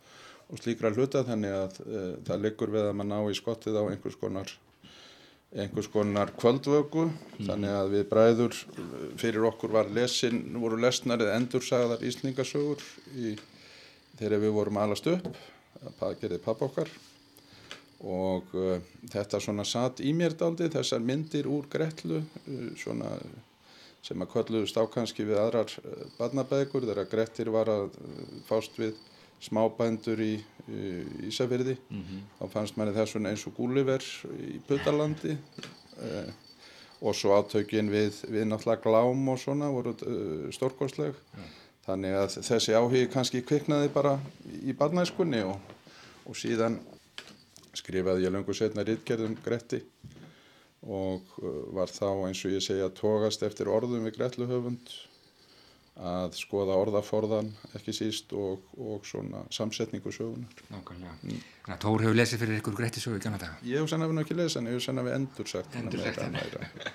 [0.49, 3.85] og slíkra hluta þannig að e, það liggur við að maður ná í skottið á
[3.85, 4.57] einhvers konar
[5.53, 7.47] einhvers konar kvöldvöku mm.
[7.47, 8.61] þannig að við bræður
[9.21, 12.85] fyrir okkur var lesin, voru lesnarið endursagðar ísningasögur
[13.17, 13.37] í,
[14.17, 15.33] þegar við vorum alast upp
[15.99, 16.93] það gerði papp okkar
[18.03, 18.77] og uh,
[19.13, 23.15] þetta svona satt í mér daldi þessar myndir úr Gretlu uh, svona
[24.03, 25.71] sem að kölluðust á kannski við aðrar
[26.19, 27.93] barnabækur þegar Grettir var að
[28.49, 28.97] fást við
[29.43, 30.33] smábændur í
[31.27, 32.21] Ísafyrði mm -hmm.
[32.39, 34.03] þá fannst manni svona eins og Gulliver
[34.39, 35.37] í Puttalandi
[36.03, 36.31] eh,
[37.01, 41.47] og svo átökin við, við náttúrulega glám og svona voru uh, stórkostleg ja.
[41.87, 44.21] þannig að þessi áhugi kannski kviknaði bara
[44.63, 45.59] í barnæskunni og,
[46.27, 46.79] og síðan
[47.77, 49.83] skrifaði ég löngu setna rittgerðum Gretti
[50.83, 54.95] og uh, var þá eins og ég segja tógast eftir orðum við Gretluhöfund
[55.93, 60.63] að skoða orðaforðan ekki síst og, og svona samsetningu sögunar.
[60.73, 61.13] Nákvæmlega.
[61.21, 61.43] Mm.
[61.67, 63.59] Þannig að Tór hefur lesið fyrir ykkur Gretti sögu í kannan dag.
[63.69, 65.77] Ég hef sann að við ekki lesið en ég hef sann að við endur sagt.
[65.79, 66.95] Endur sagt henni.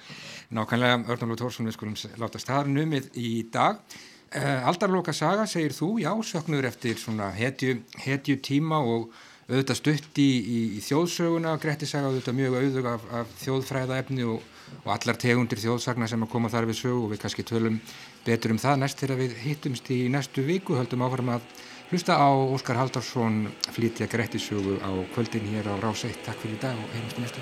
[0.58, 3.80] Nákvæmlega, Örnálur Tórsson við skulum láta staðar numið í dag.
[4.28, 9.14] Uh, Aldarloka saga segir þú, já, söknur eftir svona hetju, hetju tíma og
[9.48, 14.44] auðvitað stutt í, í, í þjóðsöguna, Gretti saga auðvitað mjög auðvug af, af þjóðfræðaefni og,
[14.82, 17.78] og allar tegundir þjóðsagna sem að koma þar við sögu og við kannski tölum
[18.26, 21.48] betur um það næst þegar við hittumst í næstu viku, höldum áfram að
[21.94, 23.36] hlusta á Óskar Haldarsson
[23.72, 26.20] flytja Gretti sögu á kvöldin hér á Rás 1.
[26.28, 27.42] Takk fyrir í dag og heimast í næstu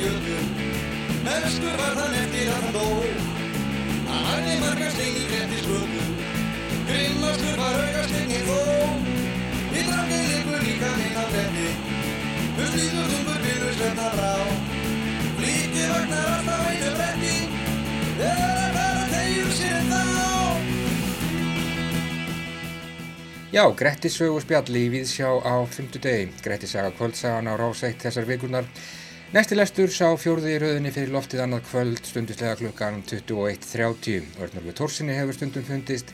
[0.00, 0.38] viku.
[1.24, 2.86] Mestur var þann eftir að hann dó.
[4.10, 6.06] Hann hafði marga stein í grettis vöggu
[6.90, 8.58] Grimmastur var augastegni þó.
[9.70, 11.68] Í drangið ykkur líka minn á gretti
[12.56, 14.32] Þú slítur þungur byrður svenna brá.
[15.38, 17.36] Flíti vagnar alltaf eitu bretti.
[18.18, 20.00] Þegar að vera tegjur sér þá.
[23.50, 25.96] Já, Grettis sögu spjalli í Víðsjá á 5.
[26.02, 28.68] degi Grettis saga kvöldsagan á rásætt þessar vikurnar
[29.30, 34.24] Næsti lestur sá fjórði í rauðinni fyrir loftið annað kvöld stundislega klukkan 21.30.
[34.42, 36.08] Örnurlu Tórsinni hefur stundum fundist.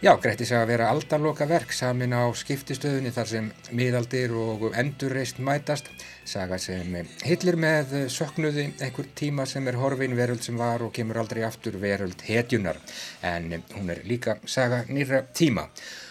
[0.00, 5.42] Já, greitti sig að vera aldarloka verk samin á skiptistöðunni þar sem miðaldir og endurreist
[5.44, 5.92] mætast.
[6.24, 11.20] Saga sem hillir með söknuði einhver tíma sem er horfin veröld sem var og kemur
[11.20, 12.80] aldrei aftur veröld hetjunar.
[13.20, 15.68] En hún er líka saga nýra tíma.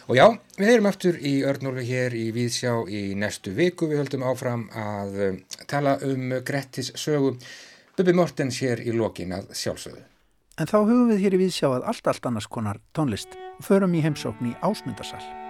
[0.09, 0.25] Og já,
[0.57, 3.89] við erum aftur í Örnólfi hér í Víðsjá í næstu viku.
[3.91, 7.35] Við höldum áfram að um, tala um Grettis sögu.
[7.97, 10.07] Bubi Mortens hér í lokin að sjálfsögðu.
[10.59, 14.03] En þá hugum við hér í Víðsjá að allt allt annars konar tónlist förum í
[14.03, 15.40] heimsókn í Ásmundarsal.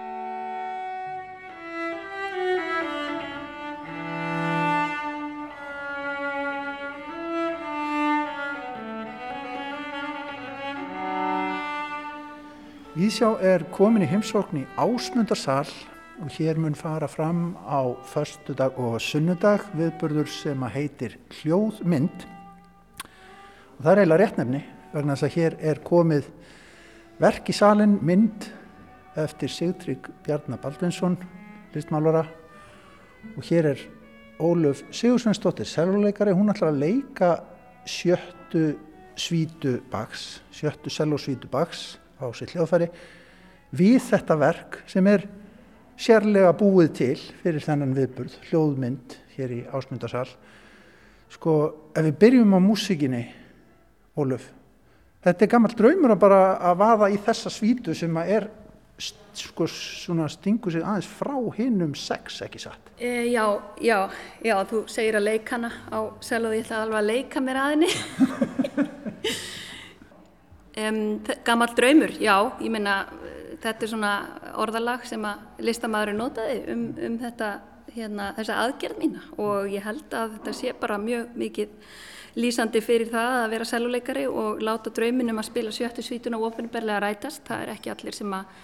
[12.92, 15.64] Víðsjá er komin í heimsókn í Ásmundarsal
[16.20, 22.26] og hér mun fara fram á förstudag og sunnudag viðburður sem að heitir Hljóðmynd.
[23.00, 24.60] Og það er eiginlega réttnefni
[24.92, 26.28] vegna þess að hér er komið
[27.22, 28.50] verk í salin mynd
[29.24, 31.16] eftir Sigtrygg Bjarnar Baldvinsson
[31.72, 32.26] listmálara
[33.38, 33.86] og hér er
[34.36, 37.32] Óluf Sigursvennsdóttir selvoleikari, hún ætlar að leika
[37.88, 38.74] sjöttu
[39.16, 42.88] svítu baks sjöttu sellosvítu baks á sitt hljóðfæri
[43.76, 45.26] við þetta verk sem er
[46.00, 50.28] sérlega búið til fyrir þennan viðburð, hljóðmynd hér í Ásmundarsal
[51.32, 51.54] sko,
[51.94, 53.22] ef við byrjum á músikinni
[54.12, 54.44] Óluf,
[55.24, 58.48] þetta er gammal draumur að bara að vaða í þessa svítu sem að er
[59.32, 62.92] sko svona stingu sig aðeins frá hinnum sex, ekki satt?
[63.00, 63.46] E, já,
[63.80, 64.10] já,
[64.44, 67.62] já, þú segir að leika hana á sel og ég ætla alveg að leika mér
[67.62, 68.90] að henni
[70.72, 73.02] Um, gammal draumur, já, ég meina
[73.62, 74.12] þetta er svona
[74.60, 77.50] orðalag sem að listamæðurinn notaði um, um þetta,
[77.92, 79.24] hérna, þessa aðgerð mína.
[79.42, 81.76] Og ég held að þetta sé bara mjög mikið
[82.40, 87.02] lýsandi fyrir það að vera sæluleikari og láta drauminum að spila sjöttu svítun og ofinberlega
[87.04, 88.62] rætast, það er ekki allir sem að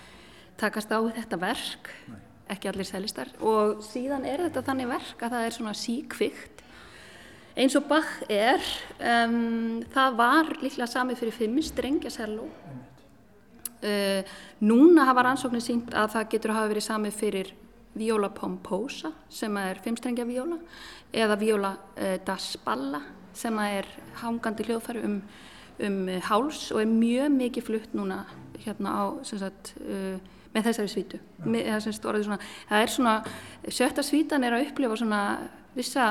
[0.58, 2.22] takast á þetta verk, Nei.
[2.56, 3.34] ekki allir sælistar.
[3.44, 6.57] Og síðan er þetta þannig verk að það er svona síkvikt
[7.58, 8.62] eins og Bach er
[9.26, 12.46] um, það var líklega samið fyrir fimm strengja selló
[13.82, 17.52] uh, núna hafa rannsóknir sínt að það getur hafa verið samið fyrir
[17.98, 20.60] viola pomposa sem er fimmstrengja viola
[21.10, 23.02] eða viola uh, da spalla
[23.34, 23.88] sem er
[24.22, 25.18] hangandi hljóðfæri um,
[25.86, 25.98] um
[26.30, 28.22] háls og er mjög mikið flutt núna
[28.62, 30.18] hérna á sagt, uh,
[30.54, 31.18] með þessari svítu.
[31.44, 32.38] Með, svona,
[32.70, 33.14] það er svona
[33.68, 35.20] sjötta svítan er að upplifa svona
[35.76, 36.08] vissa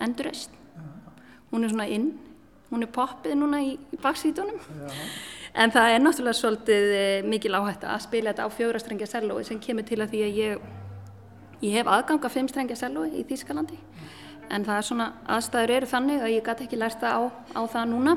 [0.00, 0.57] endurreist
[1.52, 2.10] hún er svona inn.
[2.68, 4.58] Hún er poppið núna í, í baksvítunum
[5.58, 9.60] en það er náttúrulega svolítið eh, mikil áhætta að spila þetta á fjórastrengja sellói sem
[9.62, 10.66] kemur til að því að ég
[11.64, 13.78] ég hef aðgang af fimmstrengja sellói í Þýskalandi.
[14.48, 17.62] En það er svona, aðstæður eru þannig að ég gæti ekki lært það á, á
[17.68, 18.16] það núna.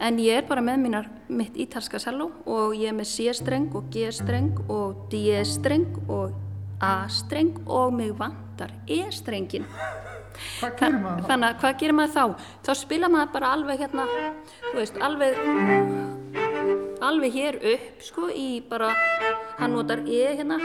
[0.00, 3.90] En ég er bara með mínar mitt ítalska selló og ég er með C-streng og
[3.92, 6.32] G-streng og D-streng og
[6.80, 9.68] A-streng og mig vantar E-strengin
[10.60, 11.28] Hvað gerir maður þá?
[11.30, 12.48] þannig að hvað gerir maður þá?
[12.66, 14.06] þá spila maður bara alveg hérna
[14.70, 15.42] þú veist, alveg
[17.00, 18.92] alveg hér upp sko í bara,
[19.58, 20.58] hann notar E hérna.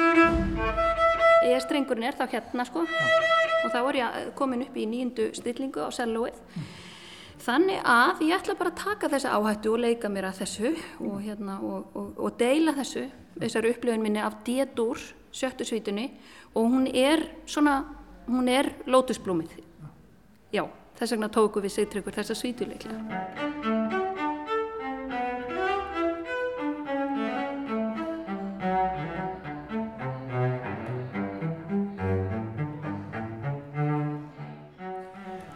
[1.46, 2.86] E-strengurinn er þá hérna sko.
[2.86, 6.38] Og þá er ég komin upp í nýjundu stillingu á sellóið.
[7.46, 10.72] Þannig að ég ætla bara að taka þessa áhættu og leika mér að þessu
[11.04, 15.02] og, hérna, og, og, og deila þessu þessar upplifun minni af D-dúr
[15.36, 16.08] sjöttu svítunni
[16.56, 17.82] og hún er svona,
[18.26, 19.65] hún er lótusblómið
[20.54, 20.66] já,
[21.00, 23.02] þess vegna tóku við sigtryggur þessa svítu leiklega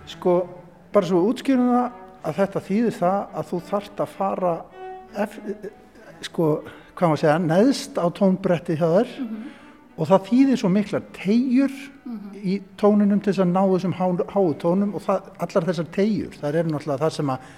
[0.10, 0.34] Sko,
[0.92, 4.54] bara svo útskýrum það að þetta þýðir það að þú þarft að fara
[5.24, 5.38] ef,
[6.26, 6.48] sko,
[6.98, 9.14] hvað maður segja, neðst á tónbretti hjá þér
[10.00, 11.74] og það þýðir svo miklar tegjur
[12.40, 16.38] í tóninum til þess að ná þessum há, háu tónum og það, allar þessar tegjur,
[16.40, 17.50] það er náttúrulega það sem að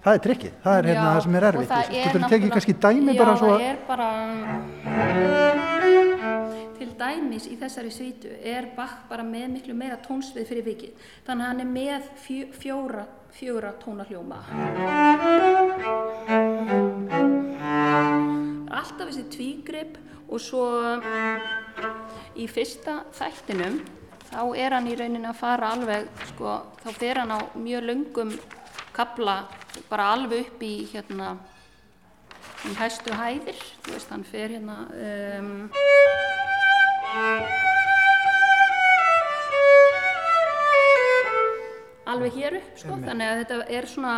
[0.00, 2.54] það er trikkið, það er hérna það sem er erfitt er Getur þú tekið náttúrulega-
[2.56, 4.08] kannski dæmi Já, bara svo er bara
[6.80, 10.92] til dæmis í þessari svítu er Bach bara með miklu meira tónsvið fyrir vikið.
[11.26, 14.40] Þannig að hann er með fjö, fjóra fjóra tónahljóma
[18.70, 19.98] alltaf þessi tvígrip
[20.30, 20.64] og svo
[22.36, 23.80] í fyrsta þættinum
[24.30, 28.34] þá er hann í rauninni að fara alveg sko, þá fer hann á mjög löngum
[28.94, 29.36] kabla
[29.90, 31.36] bara alveg upp í hérna
[32.68, 33.56] í hæstu hæðir.
[33.84, 35.70] Þú veist hann fer hérna um,
[42.10, 44.14] alveg hér upp sko þannig að þetta er svona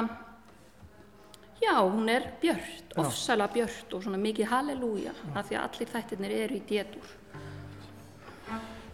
[1.62, 6.37] já hún er björt ofsalega björt og svona mikið halleluja af því að allir þættirnir
[6.42, 7.12] eru í détur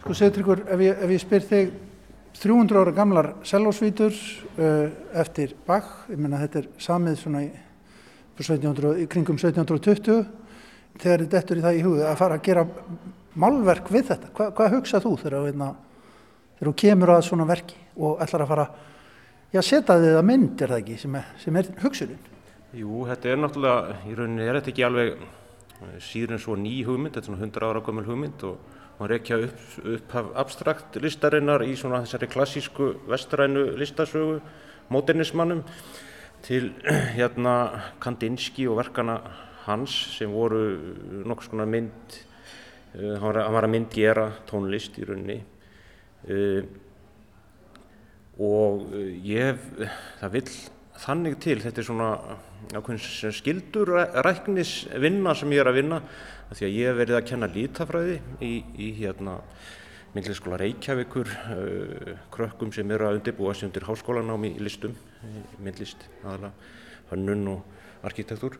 [0.09, 1.73] Sko Sigtryggur, ef, ef ég spyr þig
[2.41, 4.15] 300 ára gamlar sellósvítur
[4.57, 4.87] uh,
[5.21, 7.49] eftir Bach, ég menna þetta er samið svona í,
[8.39, 10.23] fyrir 1700, í kringum 1720
[11.03, 12.63] þegar þetta dettur í það í hugið að fara að gera
[13.45, 15.69] málverk við þetta, Hva, hvað hugsað þú hérna,
[16.55, 18.67] þegar þú kemur að svona verki og ætlar að fara
[19.53, 22.33] já, setja þið að mynd er það ekki sem er, sem er hugsunin?
[22.81, 26.79] Jú, þetta er náttúrulega, í rauninni er þetta ekki alveg eh, síður en svo ný
[26.89, 29.59] hugmynd, þetta er svona 100 ára gömul hugmynd og maður rekja upp,
[29.95, 34.41] upp af abstrakt listarinnar í svona þessari klassísku vestrænu listasögu,
[34.91, 35.63] modernismannum
[36.43, 36.73] til
[37.19, 37.55] hérna
[38.03, 39.21] Kandinsky og verkana
[39.69, 40.65] hans sem voru
[41.29, 42.19] nokkuð svona mynd,
[42.97, 45.39] uh, hann, var, að myndgera tónlist í rauninni.
[46.27, 46.65] Uh,
[48.39, 49.63] og uh, ég
[50.19, 50.51] það vill
[50.99, 52.11] þannig til, þetta er svona
[53.31, 53.93] skildur
[54.27, 56.01] ræknis vinna sem ég er að vinna
[56.57, 59.37] því að ég hef verið að kenna lítafræði í, í hérna
[60.15, 66.07] myndliskóla Reykjavíkur uh, krökkum sem eru að undirbúa sig undir háskólanámi í listum, í myndlist
[66.23, 66.53] aðalega,
[67.13, 68.57] hönnun og arkitektúr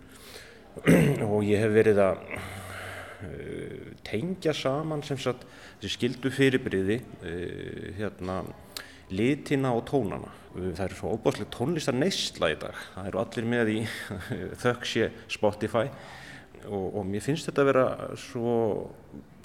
[1.31, 5.49] og ég hef verið að uh, tengja saman sem sagt
[5.81, 8.43] þessi skildu fyrirbriði uh, hérna
[9.09, 10.35] litina og tónana.
[10.53, 12.77] Það eru svo óbáslega tónlistar neysla í dag.
[12.93, 13.79] Það eru allir með í
[14.65, 15.87] þökksje Spotify
[16.67, 17.87] og, og mér finnst þetta að vera
[18.19, 18.55] svo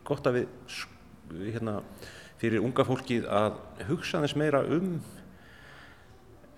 [0.07, 1.79] gott að við hérna,
[2.41, 4.97] fyrir unga fólkið að hugsa aðeins meira um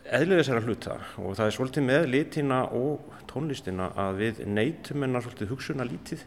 [0.05, 0.95] eðlið þessara hluta.
[1.21, 6.25] Og það er svolítið með litina og tónlistina að við neytum hennar svolítið hugsuna lítið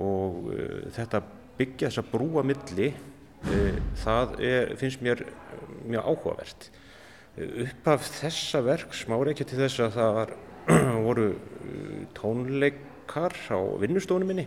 [0.00, 1.20] og uh, þetta
[1.58, 5.26] byggja þessa brúa milli uh, það er, finnst mér
[5.84, 6.70] mjög áhugavert.
[7.36, 10.34] Uh, upp af þessa verks má reykja til þess að það var,
[11.08, 12.00] voru uh,
[13.12, 14.46] tónleikar á vinnustofunum minni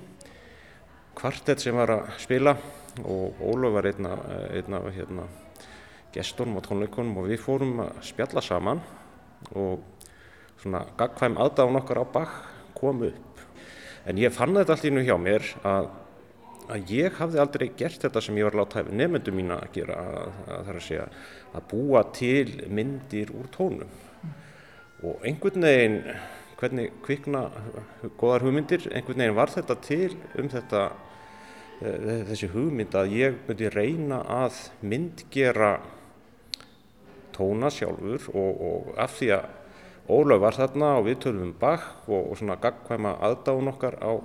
[1.16, 2.56] kvartett sem var að spila
[3.06, 4.16] og Ólaf var einna,
[4.56, 5.28] einna hérna,
[6.16, 8.82] gestunum á tónleikunum og við fórum að spjalla saman
[9.54, 9.84] og
[10.62, 12.34] svona gagkvæm aðdáðan okkar á bakk
[12.76, 13.44] kom upp.
[14.06, 15.90] En ég fann þetta allt í nú hjá mér að,
[16.72, 20.00] að ég hafði aldrei gert þetta sem ég var að láta nefnendum mína að gera,
[20.00, 21.08] að, að, að segja
[21.72, 23.92] búa til myndir úr tónum.
[25.06, 26.00] Og einhvern veginn,
[26.60, 27.50] hvernig kvikna
[28.20, 30.86] góðar hugmyndir, einhvern veginn var þetta til um þetta
[31.82, 35.76] eh, þessi hugmynd að ég myndi reyna að myndgera
[37.36, 39.54] tóna sjálfur og, og af því að
[40.06, 44.22] Ólaf var þarna og við tölum um Bach og, og svona gagkvæma aðdáun okkar á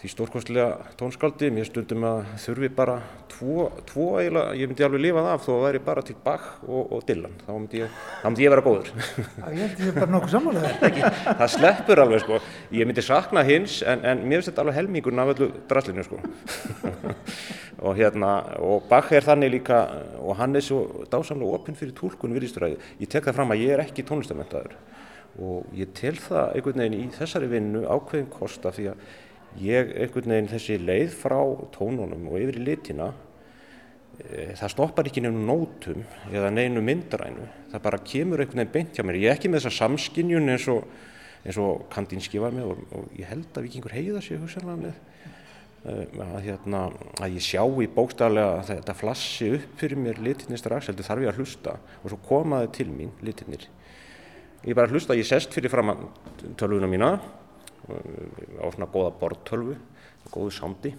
[0.00, 2.94] því stórkostlega tónskáldi, mér stundum að þurfi bara
[3.28, 6.46] tvo, tvo eiginlega, ég myndi alveg lifa það af þó að væri bara til Bach
[6.64, 8.88] og, og Dylan, þá myndi ég, þá myndi ég vera góður.
[8.94, 11.12] Ég held að ég er bara nokkuð þetta.
[11.42, 12.40] það sleppur alveg sko,
[12.78, 16.22] ég myndi sakna hins en, en mér finnst þetta alveg helmingurinn af öllu draslinu sko.
[17.84, 18.34] og hérna,
[18.64, 19.84] og Bach er þannig líka,
[20.16, 23.76] og hann er svo dásamlega opinn fyrir tólkun virðisturæði, ég tek það fram að ég
[23.76, 24.80] er ekki tónlistamentaður
[25.40, 29.04] og ég tel það einhvern veginn í þessari vinnu ákveðin kosta því að
[29.58, 31.38] ég einhvern veginn þessi leið frá
[31.74, 33.10] tónunum og yfir í litina
[34.20, 38.98] e, það stoppar ekki nefnum nótum eða nefnum myndrænu það bara kemur einhvern veginn beint
[38.98, 39.20] hjá mér.
[39.20, 40.86] Ég er ekki með þessa samskinjun eins og,
[41.64, 44.94] og Kandinski var með og, og ég held að vikingur heiða sér hugsanlega með
[45.82, 45.98] e,
[46.28, 46.84] að, hérna,
[47.18, 51.26] að ég sjá í bókstaflega að þetta flassi upp fyrir mér litinir strax heldur þarf
[51.26, 51.76] ég að hlusta.
[52.04, 53.66] Og svo komaði til mín litinir
[54.66, 55.94] ég bara hlusta, ég sest fyrir fram
[56.60, 57.14] tölvuna mína
[57.86, 59.76] á svona góða bortölvu,
[60.30, 60.94] góðu sándi.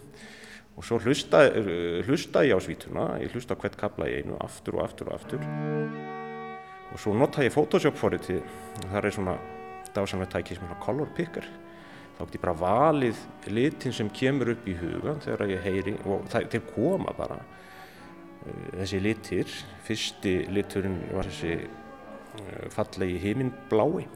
[0.77, 1.43] Og svo hlusta,
[2.07, 5.43] hlusta ég á svítuna, ég hlusta hvert kabla í einu aftur og aftur og aftur.
[6.91, 8.39] Og svo nota ég Photoshop forriti,
[8.87, 9.35] það er svona
[9.95, 11.45] dásamlega tæki sem svona color picker.
[12.15, 13.21] Þá getur ég bara valið
[13.51, 17.39] litin sem kemur upp í huga þegar ég heyri og til koma bara.
[18.73, 19.51] Þessi litir,
[19.85, 21.59] fyrsti liturinn var þessi
[22.71, 24.07] fallegi heiminblái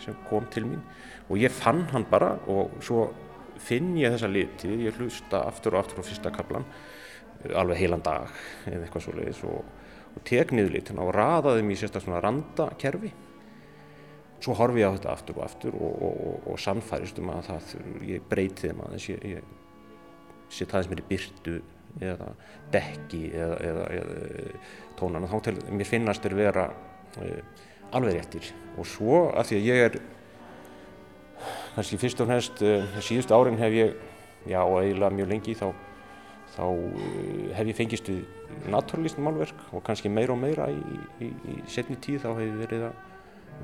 [0.00, 0.84] sem kom til mín
[1.30, 3.06] og ég fann hann bara og svo
[3.60, 6.66] finn ég þessa liti, ég hlusta aftur og aftur á fyrsta kaplan
[7.56, 8.28] alveg heilan dag
[8.68, 9.64] eða eitthvað svo leiðis og,
[10.14, 13.12] og tek niður litina og raðaði mér sérstaklega svona randakerfi.
[14.40, 17.74] Svo horfi ég á þetta aftur og aftur og, og, og sannfærist um að það,
[18.08, 21.56] ég breyti þeim aðeins, ég, ég set aðeins mér í byrtu
[22.00, 22.30] eða
[22.72, 24.54] dekki eða, eða, eða
[25.00, 27.66] tónan og þá til mér finnast þeir vera uh,
[27.96, 28.52] alveg réttir.
[28.78, 30.00] Og svo að því að ég er
[31.74, 33.94] kannski fyrst og næst uh, síðust árin hef ég,
[34.48, 35.68] já eiginlega mjög lengi þá,
[36.56, 38.24] þá uh, hef ég fengist við
[38.70, 40.80] naturalistin málverk og kannski meira og meira í,
[41.22, 43.06] í, í setni tíð þá hef ég verið að,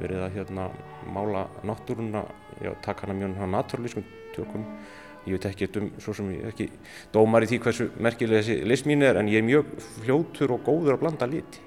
[0.01, 0.69] verið að hérna,
[1.13, 2.23] mála náttúruna,
[2.63, 4.67] já taka hana mjög naturalistum tökum.
[5.27, 6.69] Ég veit ekki um, svo sem ég ekki
[7.15, 9.73] dómar í því hversu merkileg þessi list mín er en ég er mjög
[10.05, 11.65] fljótur og góður að blanda liti.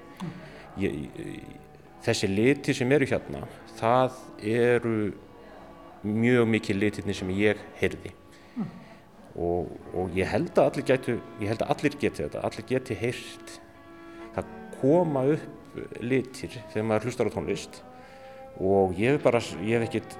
[0.80, 1.58] Ég, ég,
[2.06, 3.42] þessi liti sem eru hérna
[3.76, 4.94] það eru
[6.06, 8.12] mjög mikið litirni sem ég heyrði
[8.56, 8.70] mm.
[9.36, 12.96] og, og ég held að allir getu, ég held að allir geti þetta, allir geti
[13.00, 13.54] heyrt
[14.36, 17.80] það koma upp litir þegar maður hlustar á tónlist
[18.60, 20.18] og ég hef bara, ég hef ekkert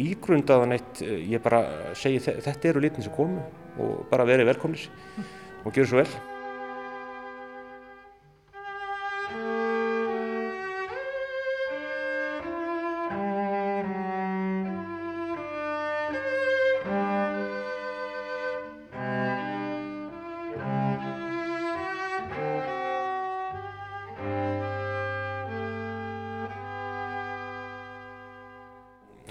[0.00, 1.62] ígrundaðan eitt, ég bara
[1.98, 3.42] segi þetta eru litin sem komu
[3.80, 5.32] og bara verið velkomnis mm.
[5.64, 6.29] og gjör svo vel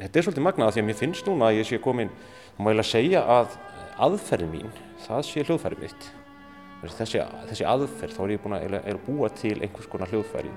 [0.10, 2.10] þetta er svolítið magnað því að mér finnst núna að ég sé komin,
[2.58, 3.58] má ég lega segja að
[4.10, 4.72] aðferðin mín,
[5.06, 6.08] það sé hljóðfærið mitt.
[6.80, 10.54] Þessi, þessi aðferð, þá er ég búin að, að búa til einhvers konar hljóðfæri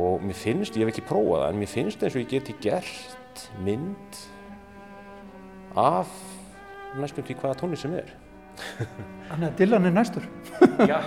[0.00, 2.54] og mér finnst, ég hef ekki prófað það, en mér finnst eins og ég geti
[2.62, 4.20] gert mynd
[5.78, 6.10] af
[6.98, 8.14] næstum því hvaða tónlist sem er.
[9.28, 10.26] Þannig að Dylan er næstur.
[10.90, 10.98] Já,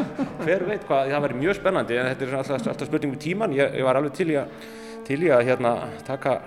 [0.43, 3.55] hver veit hvað, það verður mjög spennandi en þetta er alltaf, alltaf spurning með tíman,
[3.55, 4.55] ég, ég var alveg til í að,
[5.07, 5.73] til í að hérna,
[6.07, 6.37] taka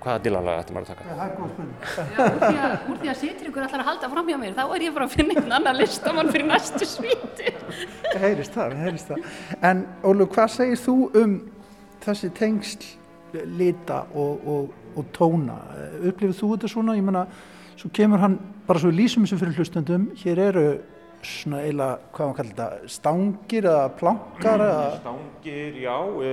[0.00, 1.06] hvaða dilanlega ættum maður að taka?
[1.10, 1.74] Það er góð spurning.
[2.16, 4.54] Já, úr því að, úr því að situr ykkur allar að halda fram hjá mér,
[4.56, 7.54] þá er ég bara að finna einn annan listamann fyrir næstu svíti.
[8.06, 9.26] Það heyrist það, það heyrist það.
[9.70, 11.36] En Ólu, hvað segir þú um
[12.04, 12.88] þessi tengsl
[13.60, 15.58] lita og, og, og tóna?
[16.00, 16.96] Upplifir þú þetta svona?
[16.98, 17.26] Ég menna,
[17.76, 18.38] svo kemur hann
[18.68, 20.66] bara svo í lýsum sem fyrir hlustendum, hér eru
[21.26, 24.86] svona eiginlega, hvað maður kallar þetta, stangir eða plankar eða?
[25.00, 25.96] Stangir, já,
[26.28, 26.30] e,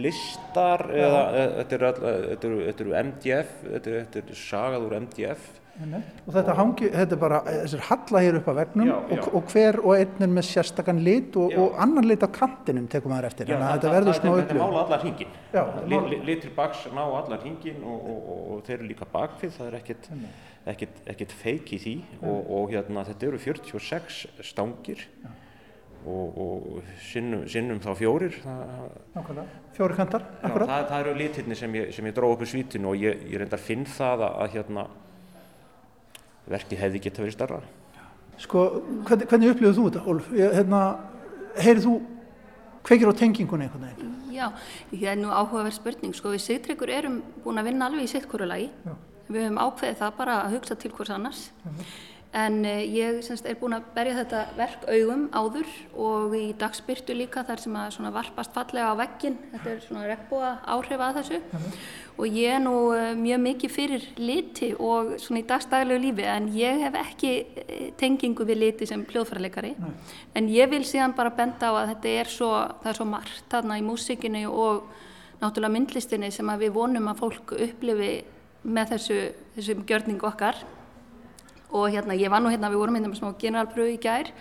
[0.00, 1.06] listar já.
[1.06, 1.94] eða e, þetta eru,
[2.34, 5.48] eru, eru MDF, þetta eru, sagað úr MDF.
[5.80, 9.14] Og þetta hangi, þetta er bara, þessir halla hér upp að vegnum já, já.
[9.14, 12.88] Og, og hver og einn er með sérstakann lit og, og annan lit á kantinum
[12.90, 14.50] tekum maður eftir, þannig að þetta verður smá upplöf.
[14.50, 19.56] Þetta mála allar hingin, litur baks ná allar hingin og, og þeir eru líka bakfið,
[19.56, 20.10] það er ekkert
[20.68, 25.06] ekkert, ekkert feik í því og, og hérna þetta eru 46 stangir
[26.06, 28.36] og, og sinnum, sinnum þá fjórir.
[29.76, 32.92] Fjóri kantar já, það, það eru litirni sem ég, sem ég dróð upp í svítinu
[32.92, 34.86] og ég, ég reyndar finn það að, að hérna
[36.50, 37.60] verkið hefði geta verið starra
[38.40, 38.60] Sko,
[39.04, 40.28] hvernig, hvernig upplifðu þú þetta, Ólf?
[40.32, 40.78] Hérna,
[41.60, 41.94] heyrið þú
[42.88, 44.14] kveikir á tengingunni einhvern veginn?
[44.32, 44.46] Já,
[44.94, 48.24] það er nú áhugaverð spurning, sko við Sigtryggur erum búin að vinna alveg í sitt
[48.30, 48.70] hverju lagi
[49.30, 51.44] við höfum ákveðið það bara að hugsa til hvers annars.
[52.30, 57.16] En uh, ég semst, er búin að berja þetta verk augum áður og í dagsbyrtu
[57.18, 61.40] líka þar sem að varpast fallega á veggin þetta er svona regnbúa áhrif að þessu.
[62.20, 66.48] Og ég er nú uh, mjög mikið fyrir liti og svona í dagstæðilegu lífi en
[66.54, 67.34] ég hef ekki
[67.98, 69.74] tengingu við liti sem hljóðfærarleikari
[70.38, 72.50] en ég vil síðan bara benda á að þetta er svo,
[72.84, 74.84] það er svo margt þarna í músikinu og
[75.40, 78.12] náttúrulega myndlistinni sem við vonum að fólk upplifi
[78.62, 79.18] með þessu,
[79.56, 80.58] þessum gjörningu okkar
[81.70, 84.32] og hérna ég var nú hérna, við vorum hérna með smá generalpröfu í gær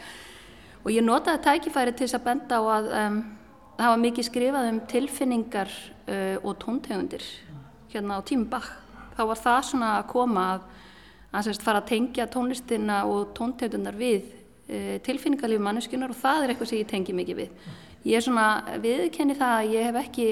[0.84, 3.20] og ég notaði tækifæri til þess að benda á að um,
[3.80, 7.24] það var mikið skrifað um tilfinningar uh, og tóntegundir
[7.94, 8.68] hérna á tímum bakk.
[9.16, 10.66] Þá var það svona að koma að,
[11.32, 16.54] að semst, fara að tengja tónlistina og tóntegundunar við uh, tilfinningarlífi manneskunar og það er
[16.54, 17.72] eitthvað sem ég tengi mikið við.
[18.08, 20.30] Ég er svona viðkenni það að ég hef ekki,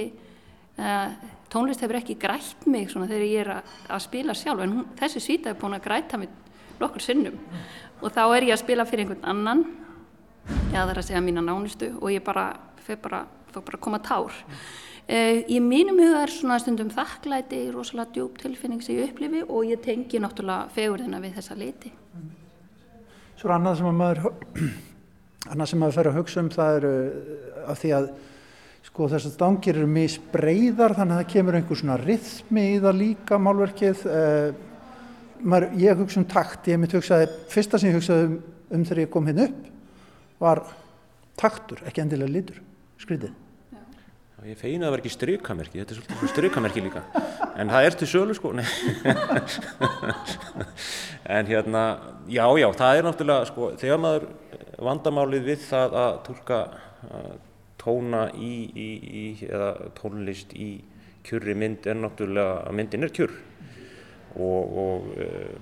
[0.80, 1.10] uh,
[1.54, 4.88] tónlist hefur ekki grætt mig svona þegar ég er að, að spila sjálf en hún,
[5.00, 6.34] þessi svíta er búin að græta mig
[6.82, 7.38] nokkur sinnum.
[8.02, 9.64] Og þá er ég að spila fyrir einhvern annan
[10.72, 12.52] eða það er að segja mína nánustu og ég bara,
[13.04, 13.24] bara,
[13.58, 14.36] bara koma tár.
[15.08, 19.64] Uh, í mínum huga er svona stundum þakklæti rosalega djúb tilfinning sem ég upplifi og
[19.64, 21.94] ég tengi náttúrulega fegurðina við þessa leiti
[23.40, 24.20] Svo er annað sem að maður
[25.54, 28.10] annað sem maður fer að hugsa um það eru uh, af því að
[28.98, 33.38] sko þessar stangir eru misbreyðar þannig að það kemur einhver svona rithmi í það líka
[33.38, 34.00] málverkið.
[34.10, 34.50] Uh,
[35.46, 38.40] maður, ég hugsa um takt, ég mitt hugsaði, fyrsta sem ég hugsaði um,
[38.74, 39.68] um þegar ég kom hérna upp
[40.42, 40.64] var
[41.38, 42.58] taktur, ekki endilega litur,
[43.02, 43.36] skritið.
[44.48, 47.02] Ég feina að var ekki strykamerki, þetta er svolítið strykamerki líka,
[47.58, 48.52] en það er til sölu sko,
[51.38, 51.84] en hérna,
[52.30, 54.28] já, já, það er náttúrulega, sko, þegar maður
[54.90, 56.60] vandamálið við það að tólka
[57.88, 58.90] tóna í, í,
[59.24, 60.82] í, eða tónlist í
[61.28, 63.36] kjurri mynd er náttúrulega að myndin er kjurr.
[64.38, 65.60] Og, og uh,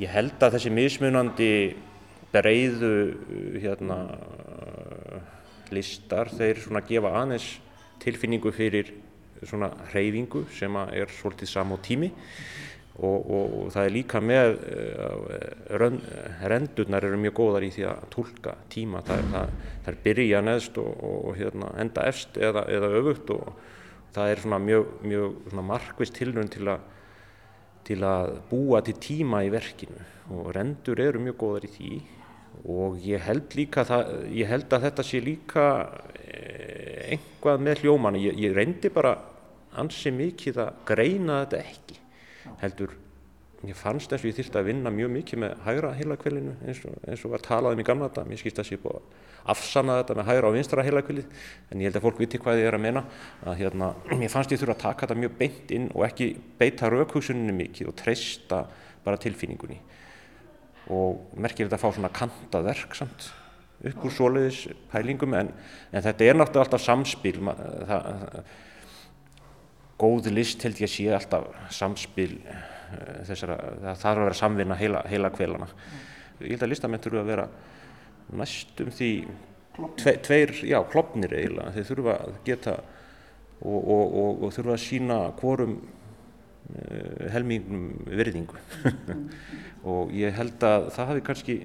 [0.00, 1.50] ég held að þessi mismunandi
[2.32, 2.94] breyðu
[3.60, 3.98] hérna,
[5.72, 7.48] listar þeir svona gefa aðeins
[8.02, 8.92] tilfinningu fyrir
[9.42, 12.12] svona hreyfingu sem er svolítið sam á tími
[13.00, 15.92] og, og, og það er líka með uh,
[16.50, 19.00] rendurnar eru mjög góðar í því að tólka tíma.
[19.06, 23.54] Það það, það er byrja neðst og, og hérna, enda efst eða, eða öfugt og
[24.12, 26.68] það er svona mjög, mjög markvist tilnum til,
[27.88, 30.04] til að búa til tíma í verkinu.
[30.36, 31.94] Og rendur eru mjög góðar í því.
[32.72, 35.66] Og ég held líka það, ég held að þetta sé líka
[36.20, 39.16] eh, einhvað með hljóman ég, ég reyndi bara
[39.80, 42.01] ansi mikið að greina þetta ekki
[42.62, 42.94] heldur
[43.62, 46.96] ég fannst eins og ég þýrti að vinna mjög mikið með hægra heilakvelinu eins og,
[47.06, 49.98] eins og var talað um í gamla þetta mér skýrst að sé búið að afsanna
[50.00, 52.76] þetta með hægra og vinstra heilakvelið en ég held að fólk viti hvað ég er
[52.78, 53.04] að mena
[53.42, 56.28] að hérna, mér fannst ég þurfa að taka þetta mjög beint inn og ekki
[56.58, 58.64] beita raukhusuninu mikið og treysta
[59.02, 59.78] bara tilfinningunni.
[60.94, 63.30] Og merkir þetta að fá svona kantað verk samt
[63.82, 64.60] upp úr svoleiðis
[64.92, 65.48] pælingum en,
[65.90, 68.04] en þetta er náttúrulega alltaf samspil það,
[70.02, 72.36] góð list held ég að sé alltaf samspil
[72.92, 75.68] Eh, þessara, það þarf að vera samvinna heila, heila kvelana.
[76.42, 77.46] Ég held að listamenn þurfa að vera
[78.40, 79.10] næstum því
[80.00, 82.74] tve, tveir, já, klopnir eiginlega, þeir þurfa að geta
[83.62, 88.60] og, og, og, og þurfa að sína hvorum uh, helmingum virðingu.
[89.92, 91.56] Og ég held að það hafi kannski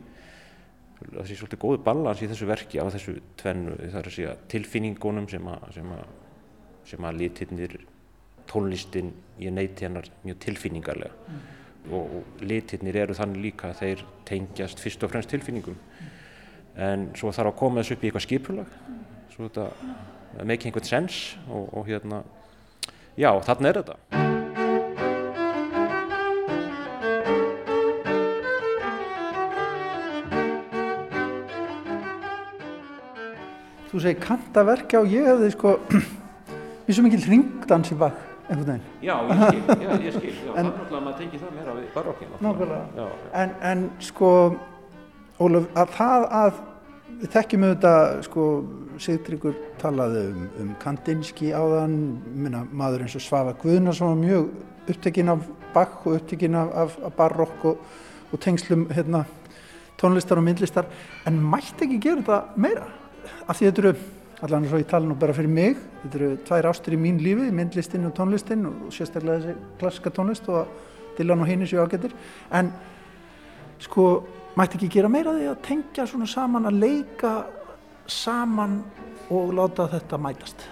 [0.98, 4.32] það sé svolítið góðu ballans í þessu verki á þessu tvennu, það er að segja
[4.50, 6.08] tilfinningunum sem að, sem að,
[6.90, 7.78] sem að litirnir
[8.50, 11.42] tónlistin, ég neyti hennar mjög tilfinningarlega mm.
[11.92, 15.78] og, og litirnir eru þannig líka að þeir tengjast fyrst og fremst tilfinningum.
[15.78, 16.14] Mm.
[16.88, 18.78] en svo þarf að koma þessu upp í eitthvað skipulag.
[19.34, 22.24] Svo þetta make einhvern sens og, og hérna
[23.18, 23.98] já, þarna er þetta.
[33.88, 35.78] Þú segir kantaverkja og ég hefði sko
[36.86, 38.84] við sem ekki ringdans í bakk einhvern veginn.
[39.02, 41.88] Já, ég skil, já, ég skil, já, en, náttúrulega að maður tengi það meira við
[41.96, 42.40] barokkinu.
[42.46, 43.06] Nákvæmlega,
[43.44, 44.32] en, en sko,
[45.38, 46.62] Ólaf, að það að,
[47.22, 48.48] við þekkjum auðvitað, sko,
[48.98, 51.98] Sigtryggur talaði um, um Kandinsky áðan,
[52.34, 54.48] minna, maður eins og Svafa Guðnarsson var mjög
[54.88, 55.46] upptekinn af
[55.76, 57.84] Bach og upptekinn af, af, af barokk og,
[58.32, 59.26] og tengslum, hérna,
[60.02, 60.88] tónlistar og myndlistar,
[61.30, 62.88] en mætti ekki gera þetta meira,
[63.46, 63.94] af því þetta eru
[64.46, 67.50] allan svo ég tala nú bara fyrir mig þetta eru tvær ástur í mín lífi,
[67.52, 70.68] myndlistin og tónlistin og sérstaklega þessi klassiska tónlist og
[71.18, 72.14] Dylan og hinn séu ágættir
[72.54, 72.70] en
[73.82, 74.04] sko
[74.58, 77.32] mætti ekki gera meira því að tengja svona saman að leika
[78.08, 78.84] saman
[79.34, 80.68] og láta þetta mætast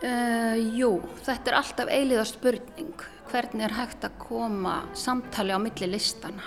[0.00, 0.94] Uh, jú,
[1.26, 3.02] þetta er alltaf eiliða spurning.
[3.28, 6.40] Hvernig er hægt að koma samtali á milli listana?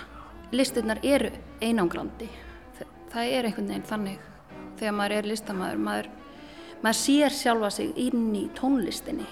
[0.58, 1.30] Listinnar eru
[1.62, 2.26] einangrandi.
[2.80, 4.18] Þa- Það er einhvern veginn þannig
[4.84, 5.82] þegar maður er listamæður.
[5.88, 6.12] Maður,
[6.84, 9.28] maður sér sjálfa sig inn í tónlistinni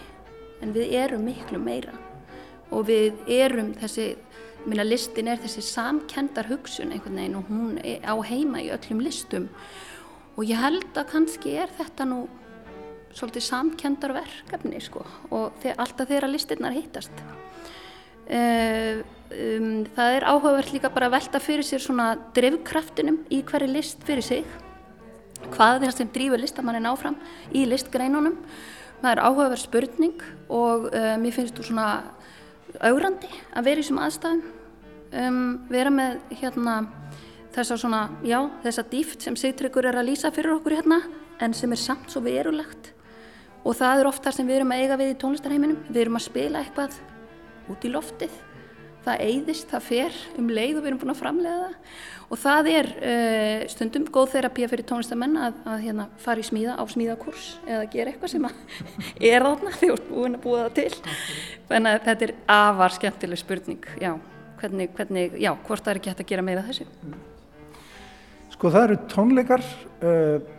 [0.62, 1.93] en við erum miklu meira
[2.72, 4.14] og við erum þessi,
[4.64, 9.49] minna listin er þessi samkendar hugsun einhvern veginn og hún á heima í öllum listum
[10.38, 12.24] og ég held að kannski er þetta nú
[13.12, 15.04] svolítið samkendar verkefni sko
[15.36, 17.24] og þe alltaf þegar listirnar hittast.
[18.32, 19.02] Uh,
[19.36, 24.06] um, það er áhugavert líka bara að velta fyrir sér svona drifkraftinum í hverju list
[24.08, 24.60] fyrir sig.
[25.50, 27.18] Hvað það sem drýfur listamannin áfram
[27.56, 28.38] í listgreinunum?
[29.02, 31.88] Það er áhugaverð spurning og uh, mér finnst þú svona
[32.86, 34.44] augrandi að vera í þessum aðstæðum.
[35.12, 36.76] Um, vera með hérna
[37.52, 41.02] þessa svona, já, þessa dýft sem Sigtryggur er að lýsa fyrir okkur hérna
[41.44, 42.94] en sem er samt svo verulegt
[43.66, 46.18] og það er oft það sem við erum að eiga við í tónlistarheiminum við erum
[46.18, 46.96] að spila eitthvað
[47.74, 48.38] út í loftið
[49.06, 51.95] það eyðist, það fer um leið og við erum búin að framlega það.
[52.32, 56.78] Og það er uh, stundum góð þerapía fyrir tónlistamenn að, að hérna, fara í smíða
[56.80, 58.47] á smíðakurs eða gera eitthvað sem
[59.32, 61.18] er þarna þegar þú ert búin að búa það til.
[61.72, 64.14] Þannig að þetta er afar skemmtileg spurning já,
[64.62, 66.88] hvernig, hvernig, já, hvort það er ekki hægt að gera meira þessu?
[68.56, 70.49] Sko það eru tónleikar uh,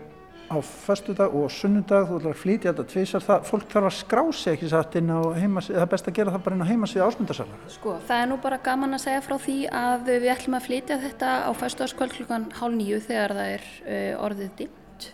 [0.53, 4.23] á föstudag og sunnudag, þú ætlar að flytja þetta tvísar, það, fólk þarf að skrá
[4.37, 6.71] sig ekki satt inn á heimasíð, það er best að gera það bara inn á
[6.71, 7.67] heimasíð ásmundarsalar.
[7.73, 11.01] Sko, það er nú bara gaman að segja frá því að við ætlum að flytja
[11.07, 15.09] þetta á fæstuðarskvöld klukkan hálf nýju þegar það er uh, orðið dimmt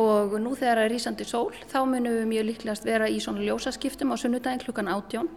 [0.00, 3.42] og nú þegar það er rísandi sól þá munum við mjög líklegast vera í svona
[3.44, 5.28] ljósaskiptum á sunnudaginn klukkan átjón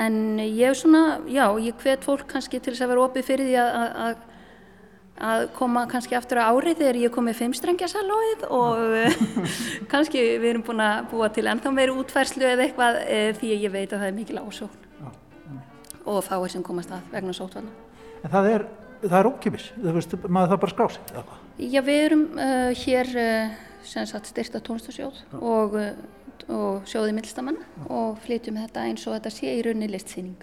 [0.00, 3.48] en ég er svona, já, ég hvet fólk kannski til þess að vera opið fyrir
[3.50, 3.70] því að,
[4.06, 4.26] að,
[5.20, 8.78] að koma kannski aftur á árið þegar ég kom með fimmstrengjasalóið og
[9.92, 13.66] kannski við erum búin að búa til ennþá meiri útfærslu eða eitthvað e, því að
[13.66, 14.86] ég veit að það er mikil ásókn
[16.10, 17.72] og fáið sem komast að vegna sótvarna.
[18.24, 18.66] En það er,
[19.04, 21.42] það er ókipis, þú veist, maður það bara skrá sig eða hvað?
[21.60, 23.58] Já, við erum uh, hér uh,
[23.92, 29.34] sem sagt styrta tónlistasjóð og, uh, og sjóði millstamann og flytjum þetta eins og þetta
[29.36, 30.38] sé í raunni listsýning.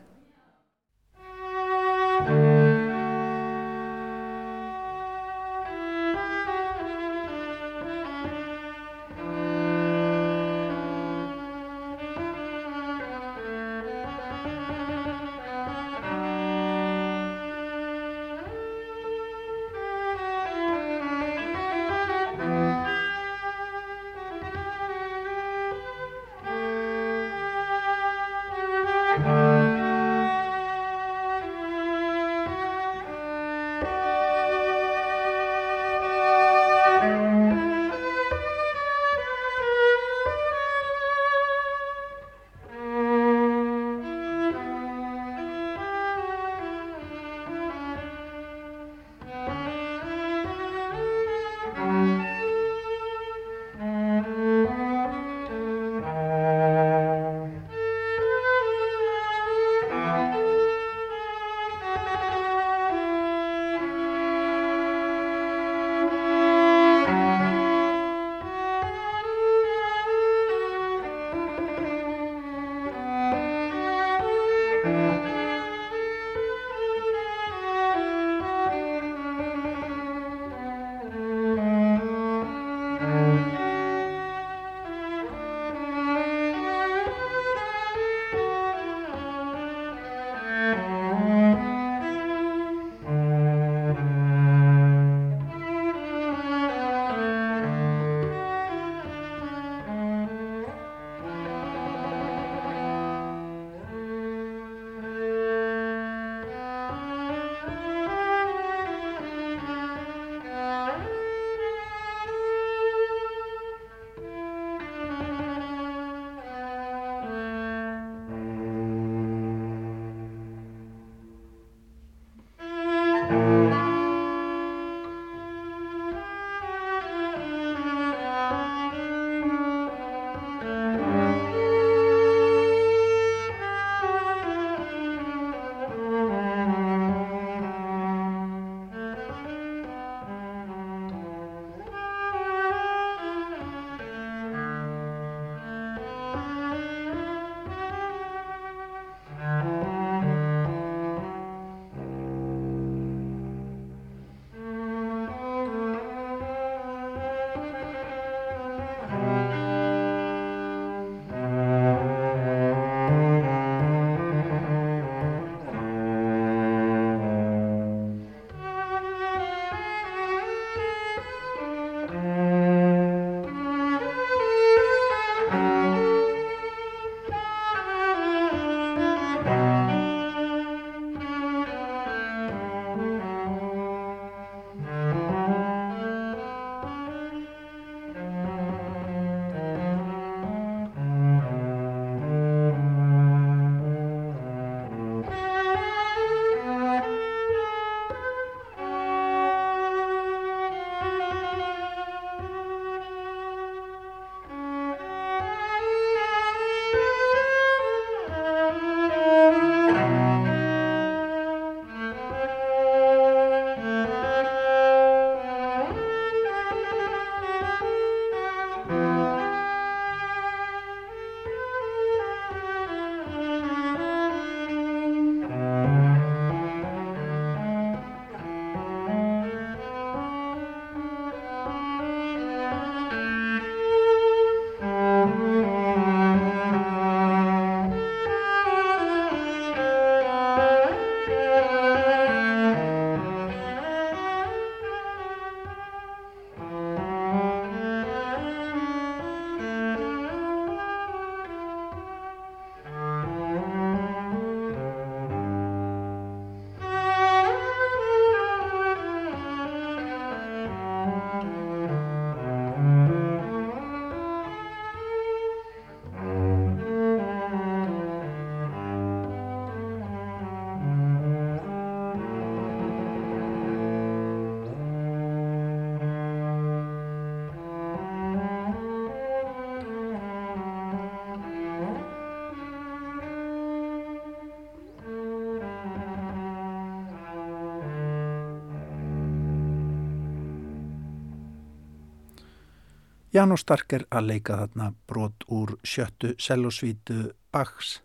[293.37, 297.99] Janó Stark er að leika þarna brot úr sjöttu sellosvítu Bachs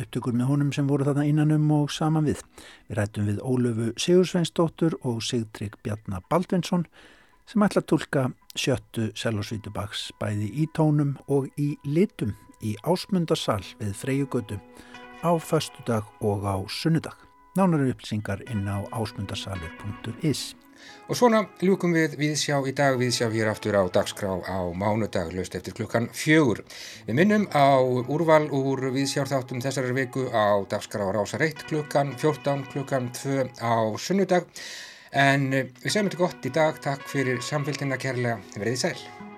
[0.00, 2.40] upptökur með honum sem voru þarna innanum og saman við.
[2.88, 6.88] Við rættum við Ólöfu Sigursveinsdóttur og Sigtrygg Bjarnar Baldvinsson
[7.46, 8.24] sem ætla að tólka
[8.58, 12.34] sjöttu sellosvítu Bachs bæði í tónum og í litum
[12.66, 14.58] í ásmundarsal við Freyjugötu
[15.22, 17.14] á föstudag og á sunnudag.
[17.54, 20.61] Nánari upplýsingar inn á ásmundarsalur.is
[21.10, 25.56] Og svona ljúkum við viðsjá í dag, viðsjá hér aftur á dagskrá á mánudag, löst
[25.58, 26.62] eftir klukkan fjögur.
[27.08, 33.10] Við minnum á úrval úr viðsjárþáttum þessari viku á dagskrá rásar 1 klukkan 14 klukkan
[33.18, 34.46] 2 á sunnudag.
[35.12, 39.31] En við segjum þetta gott í dag, takk fyrir samfélgina kærlega, verðið sæl.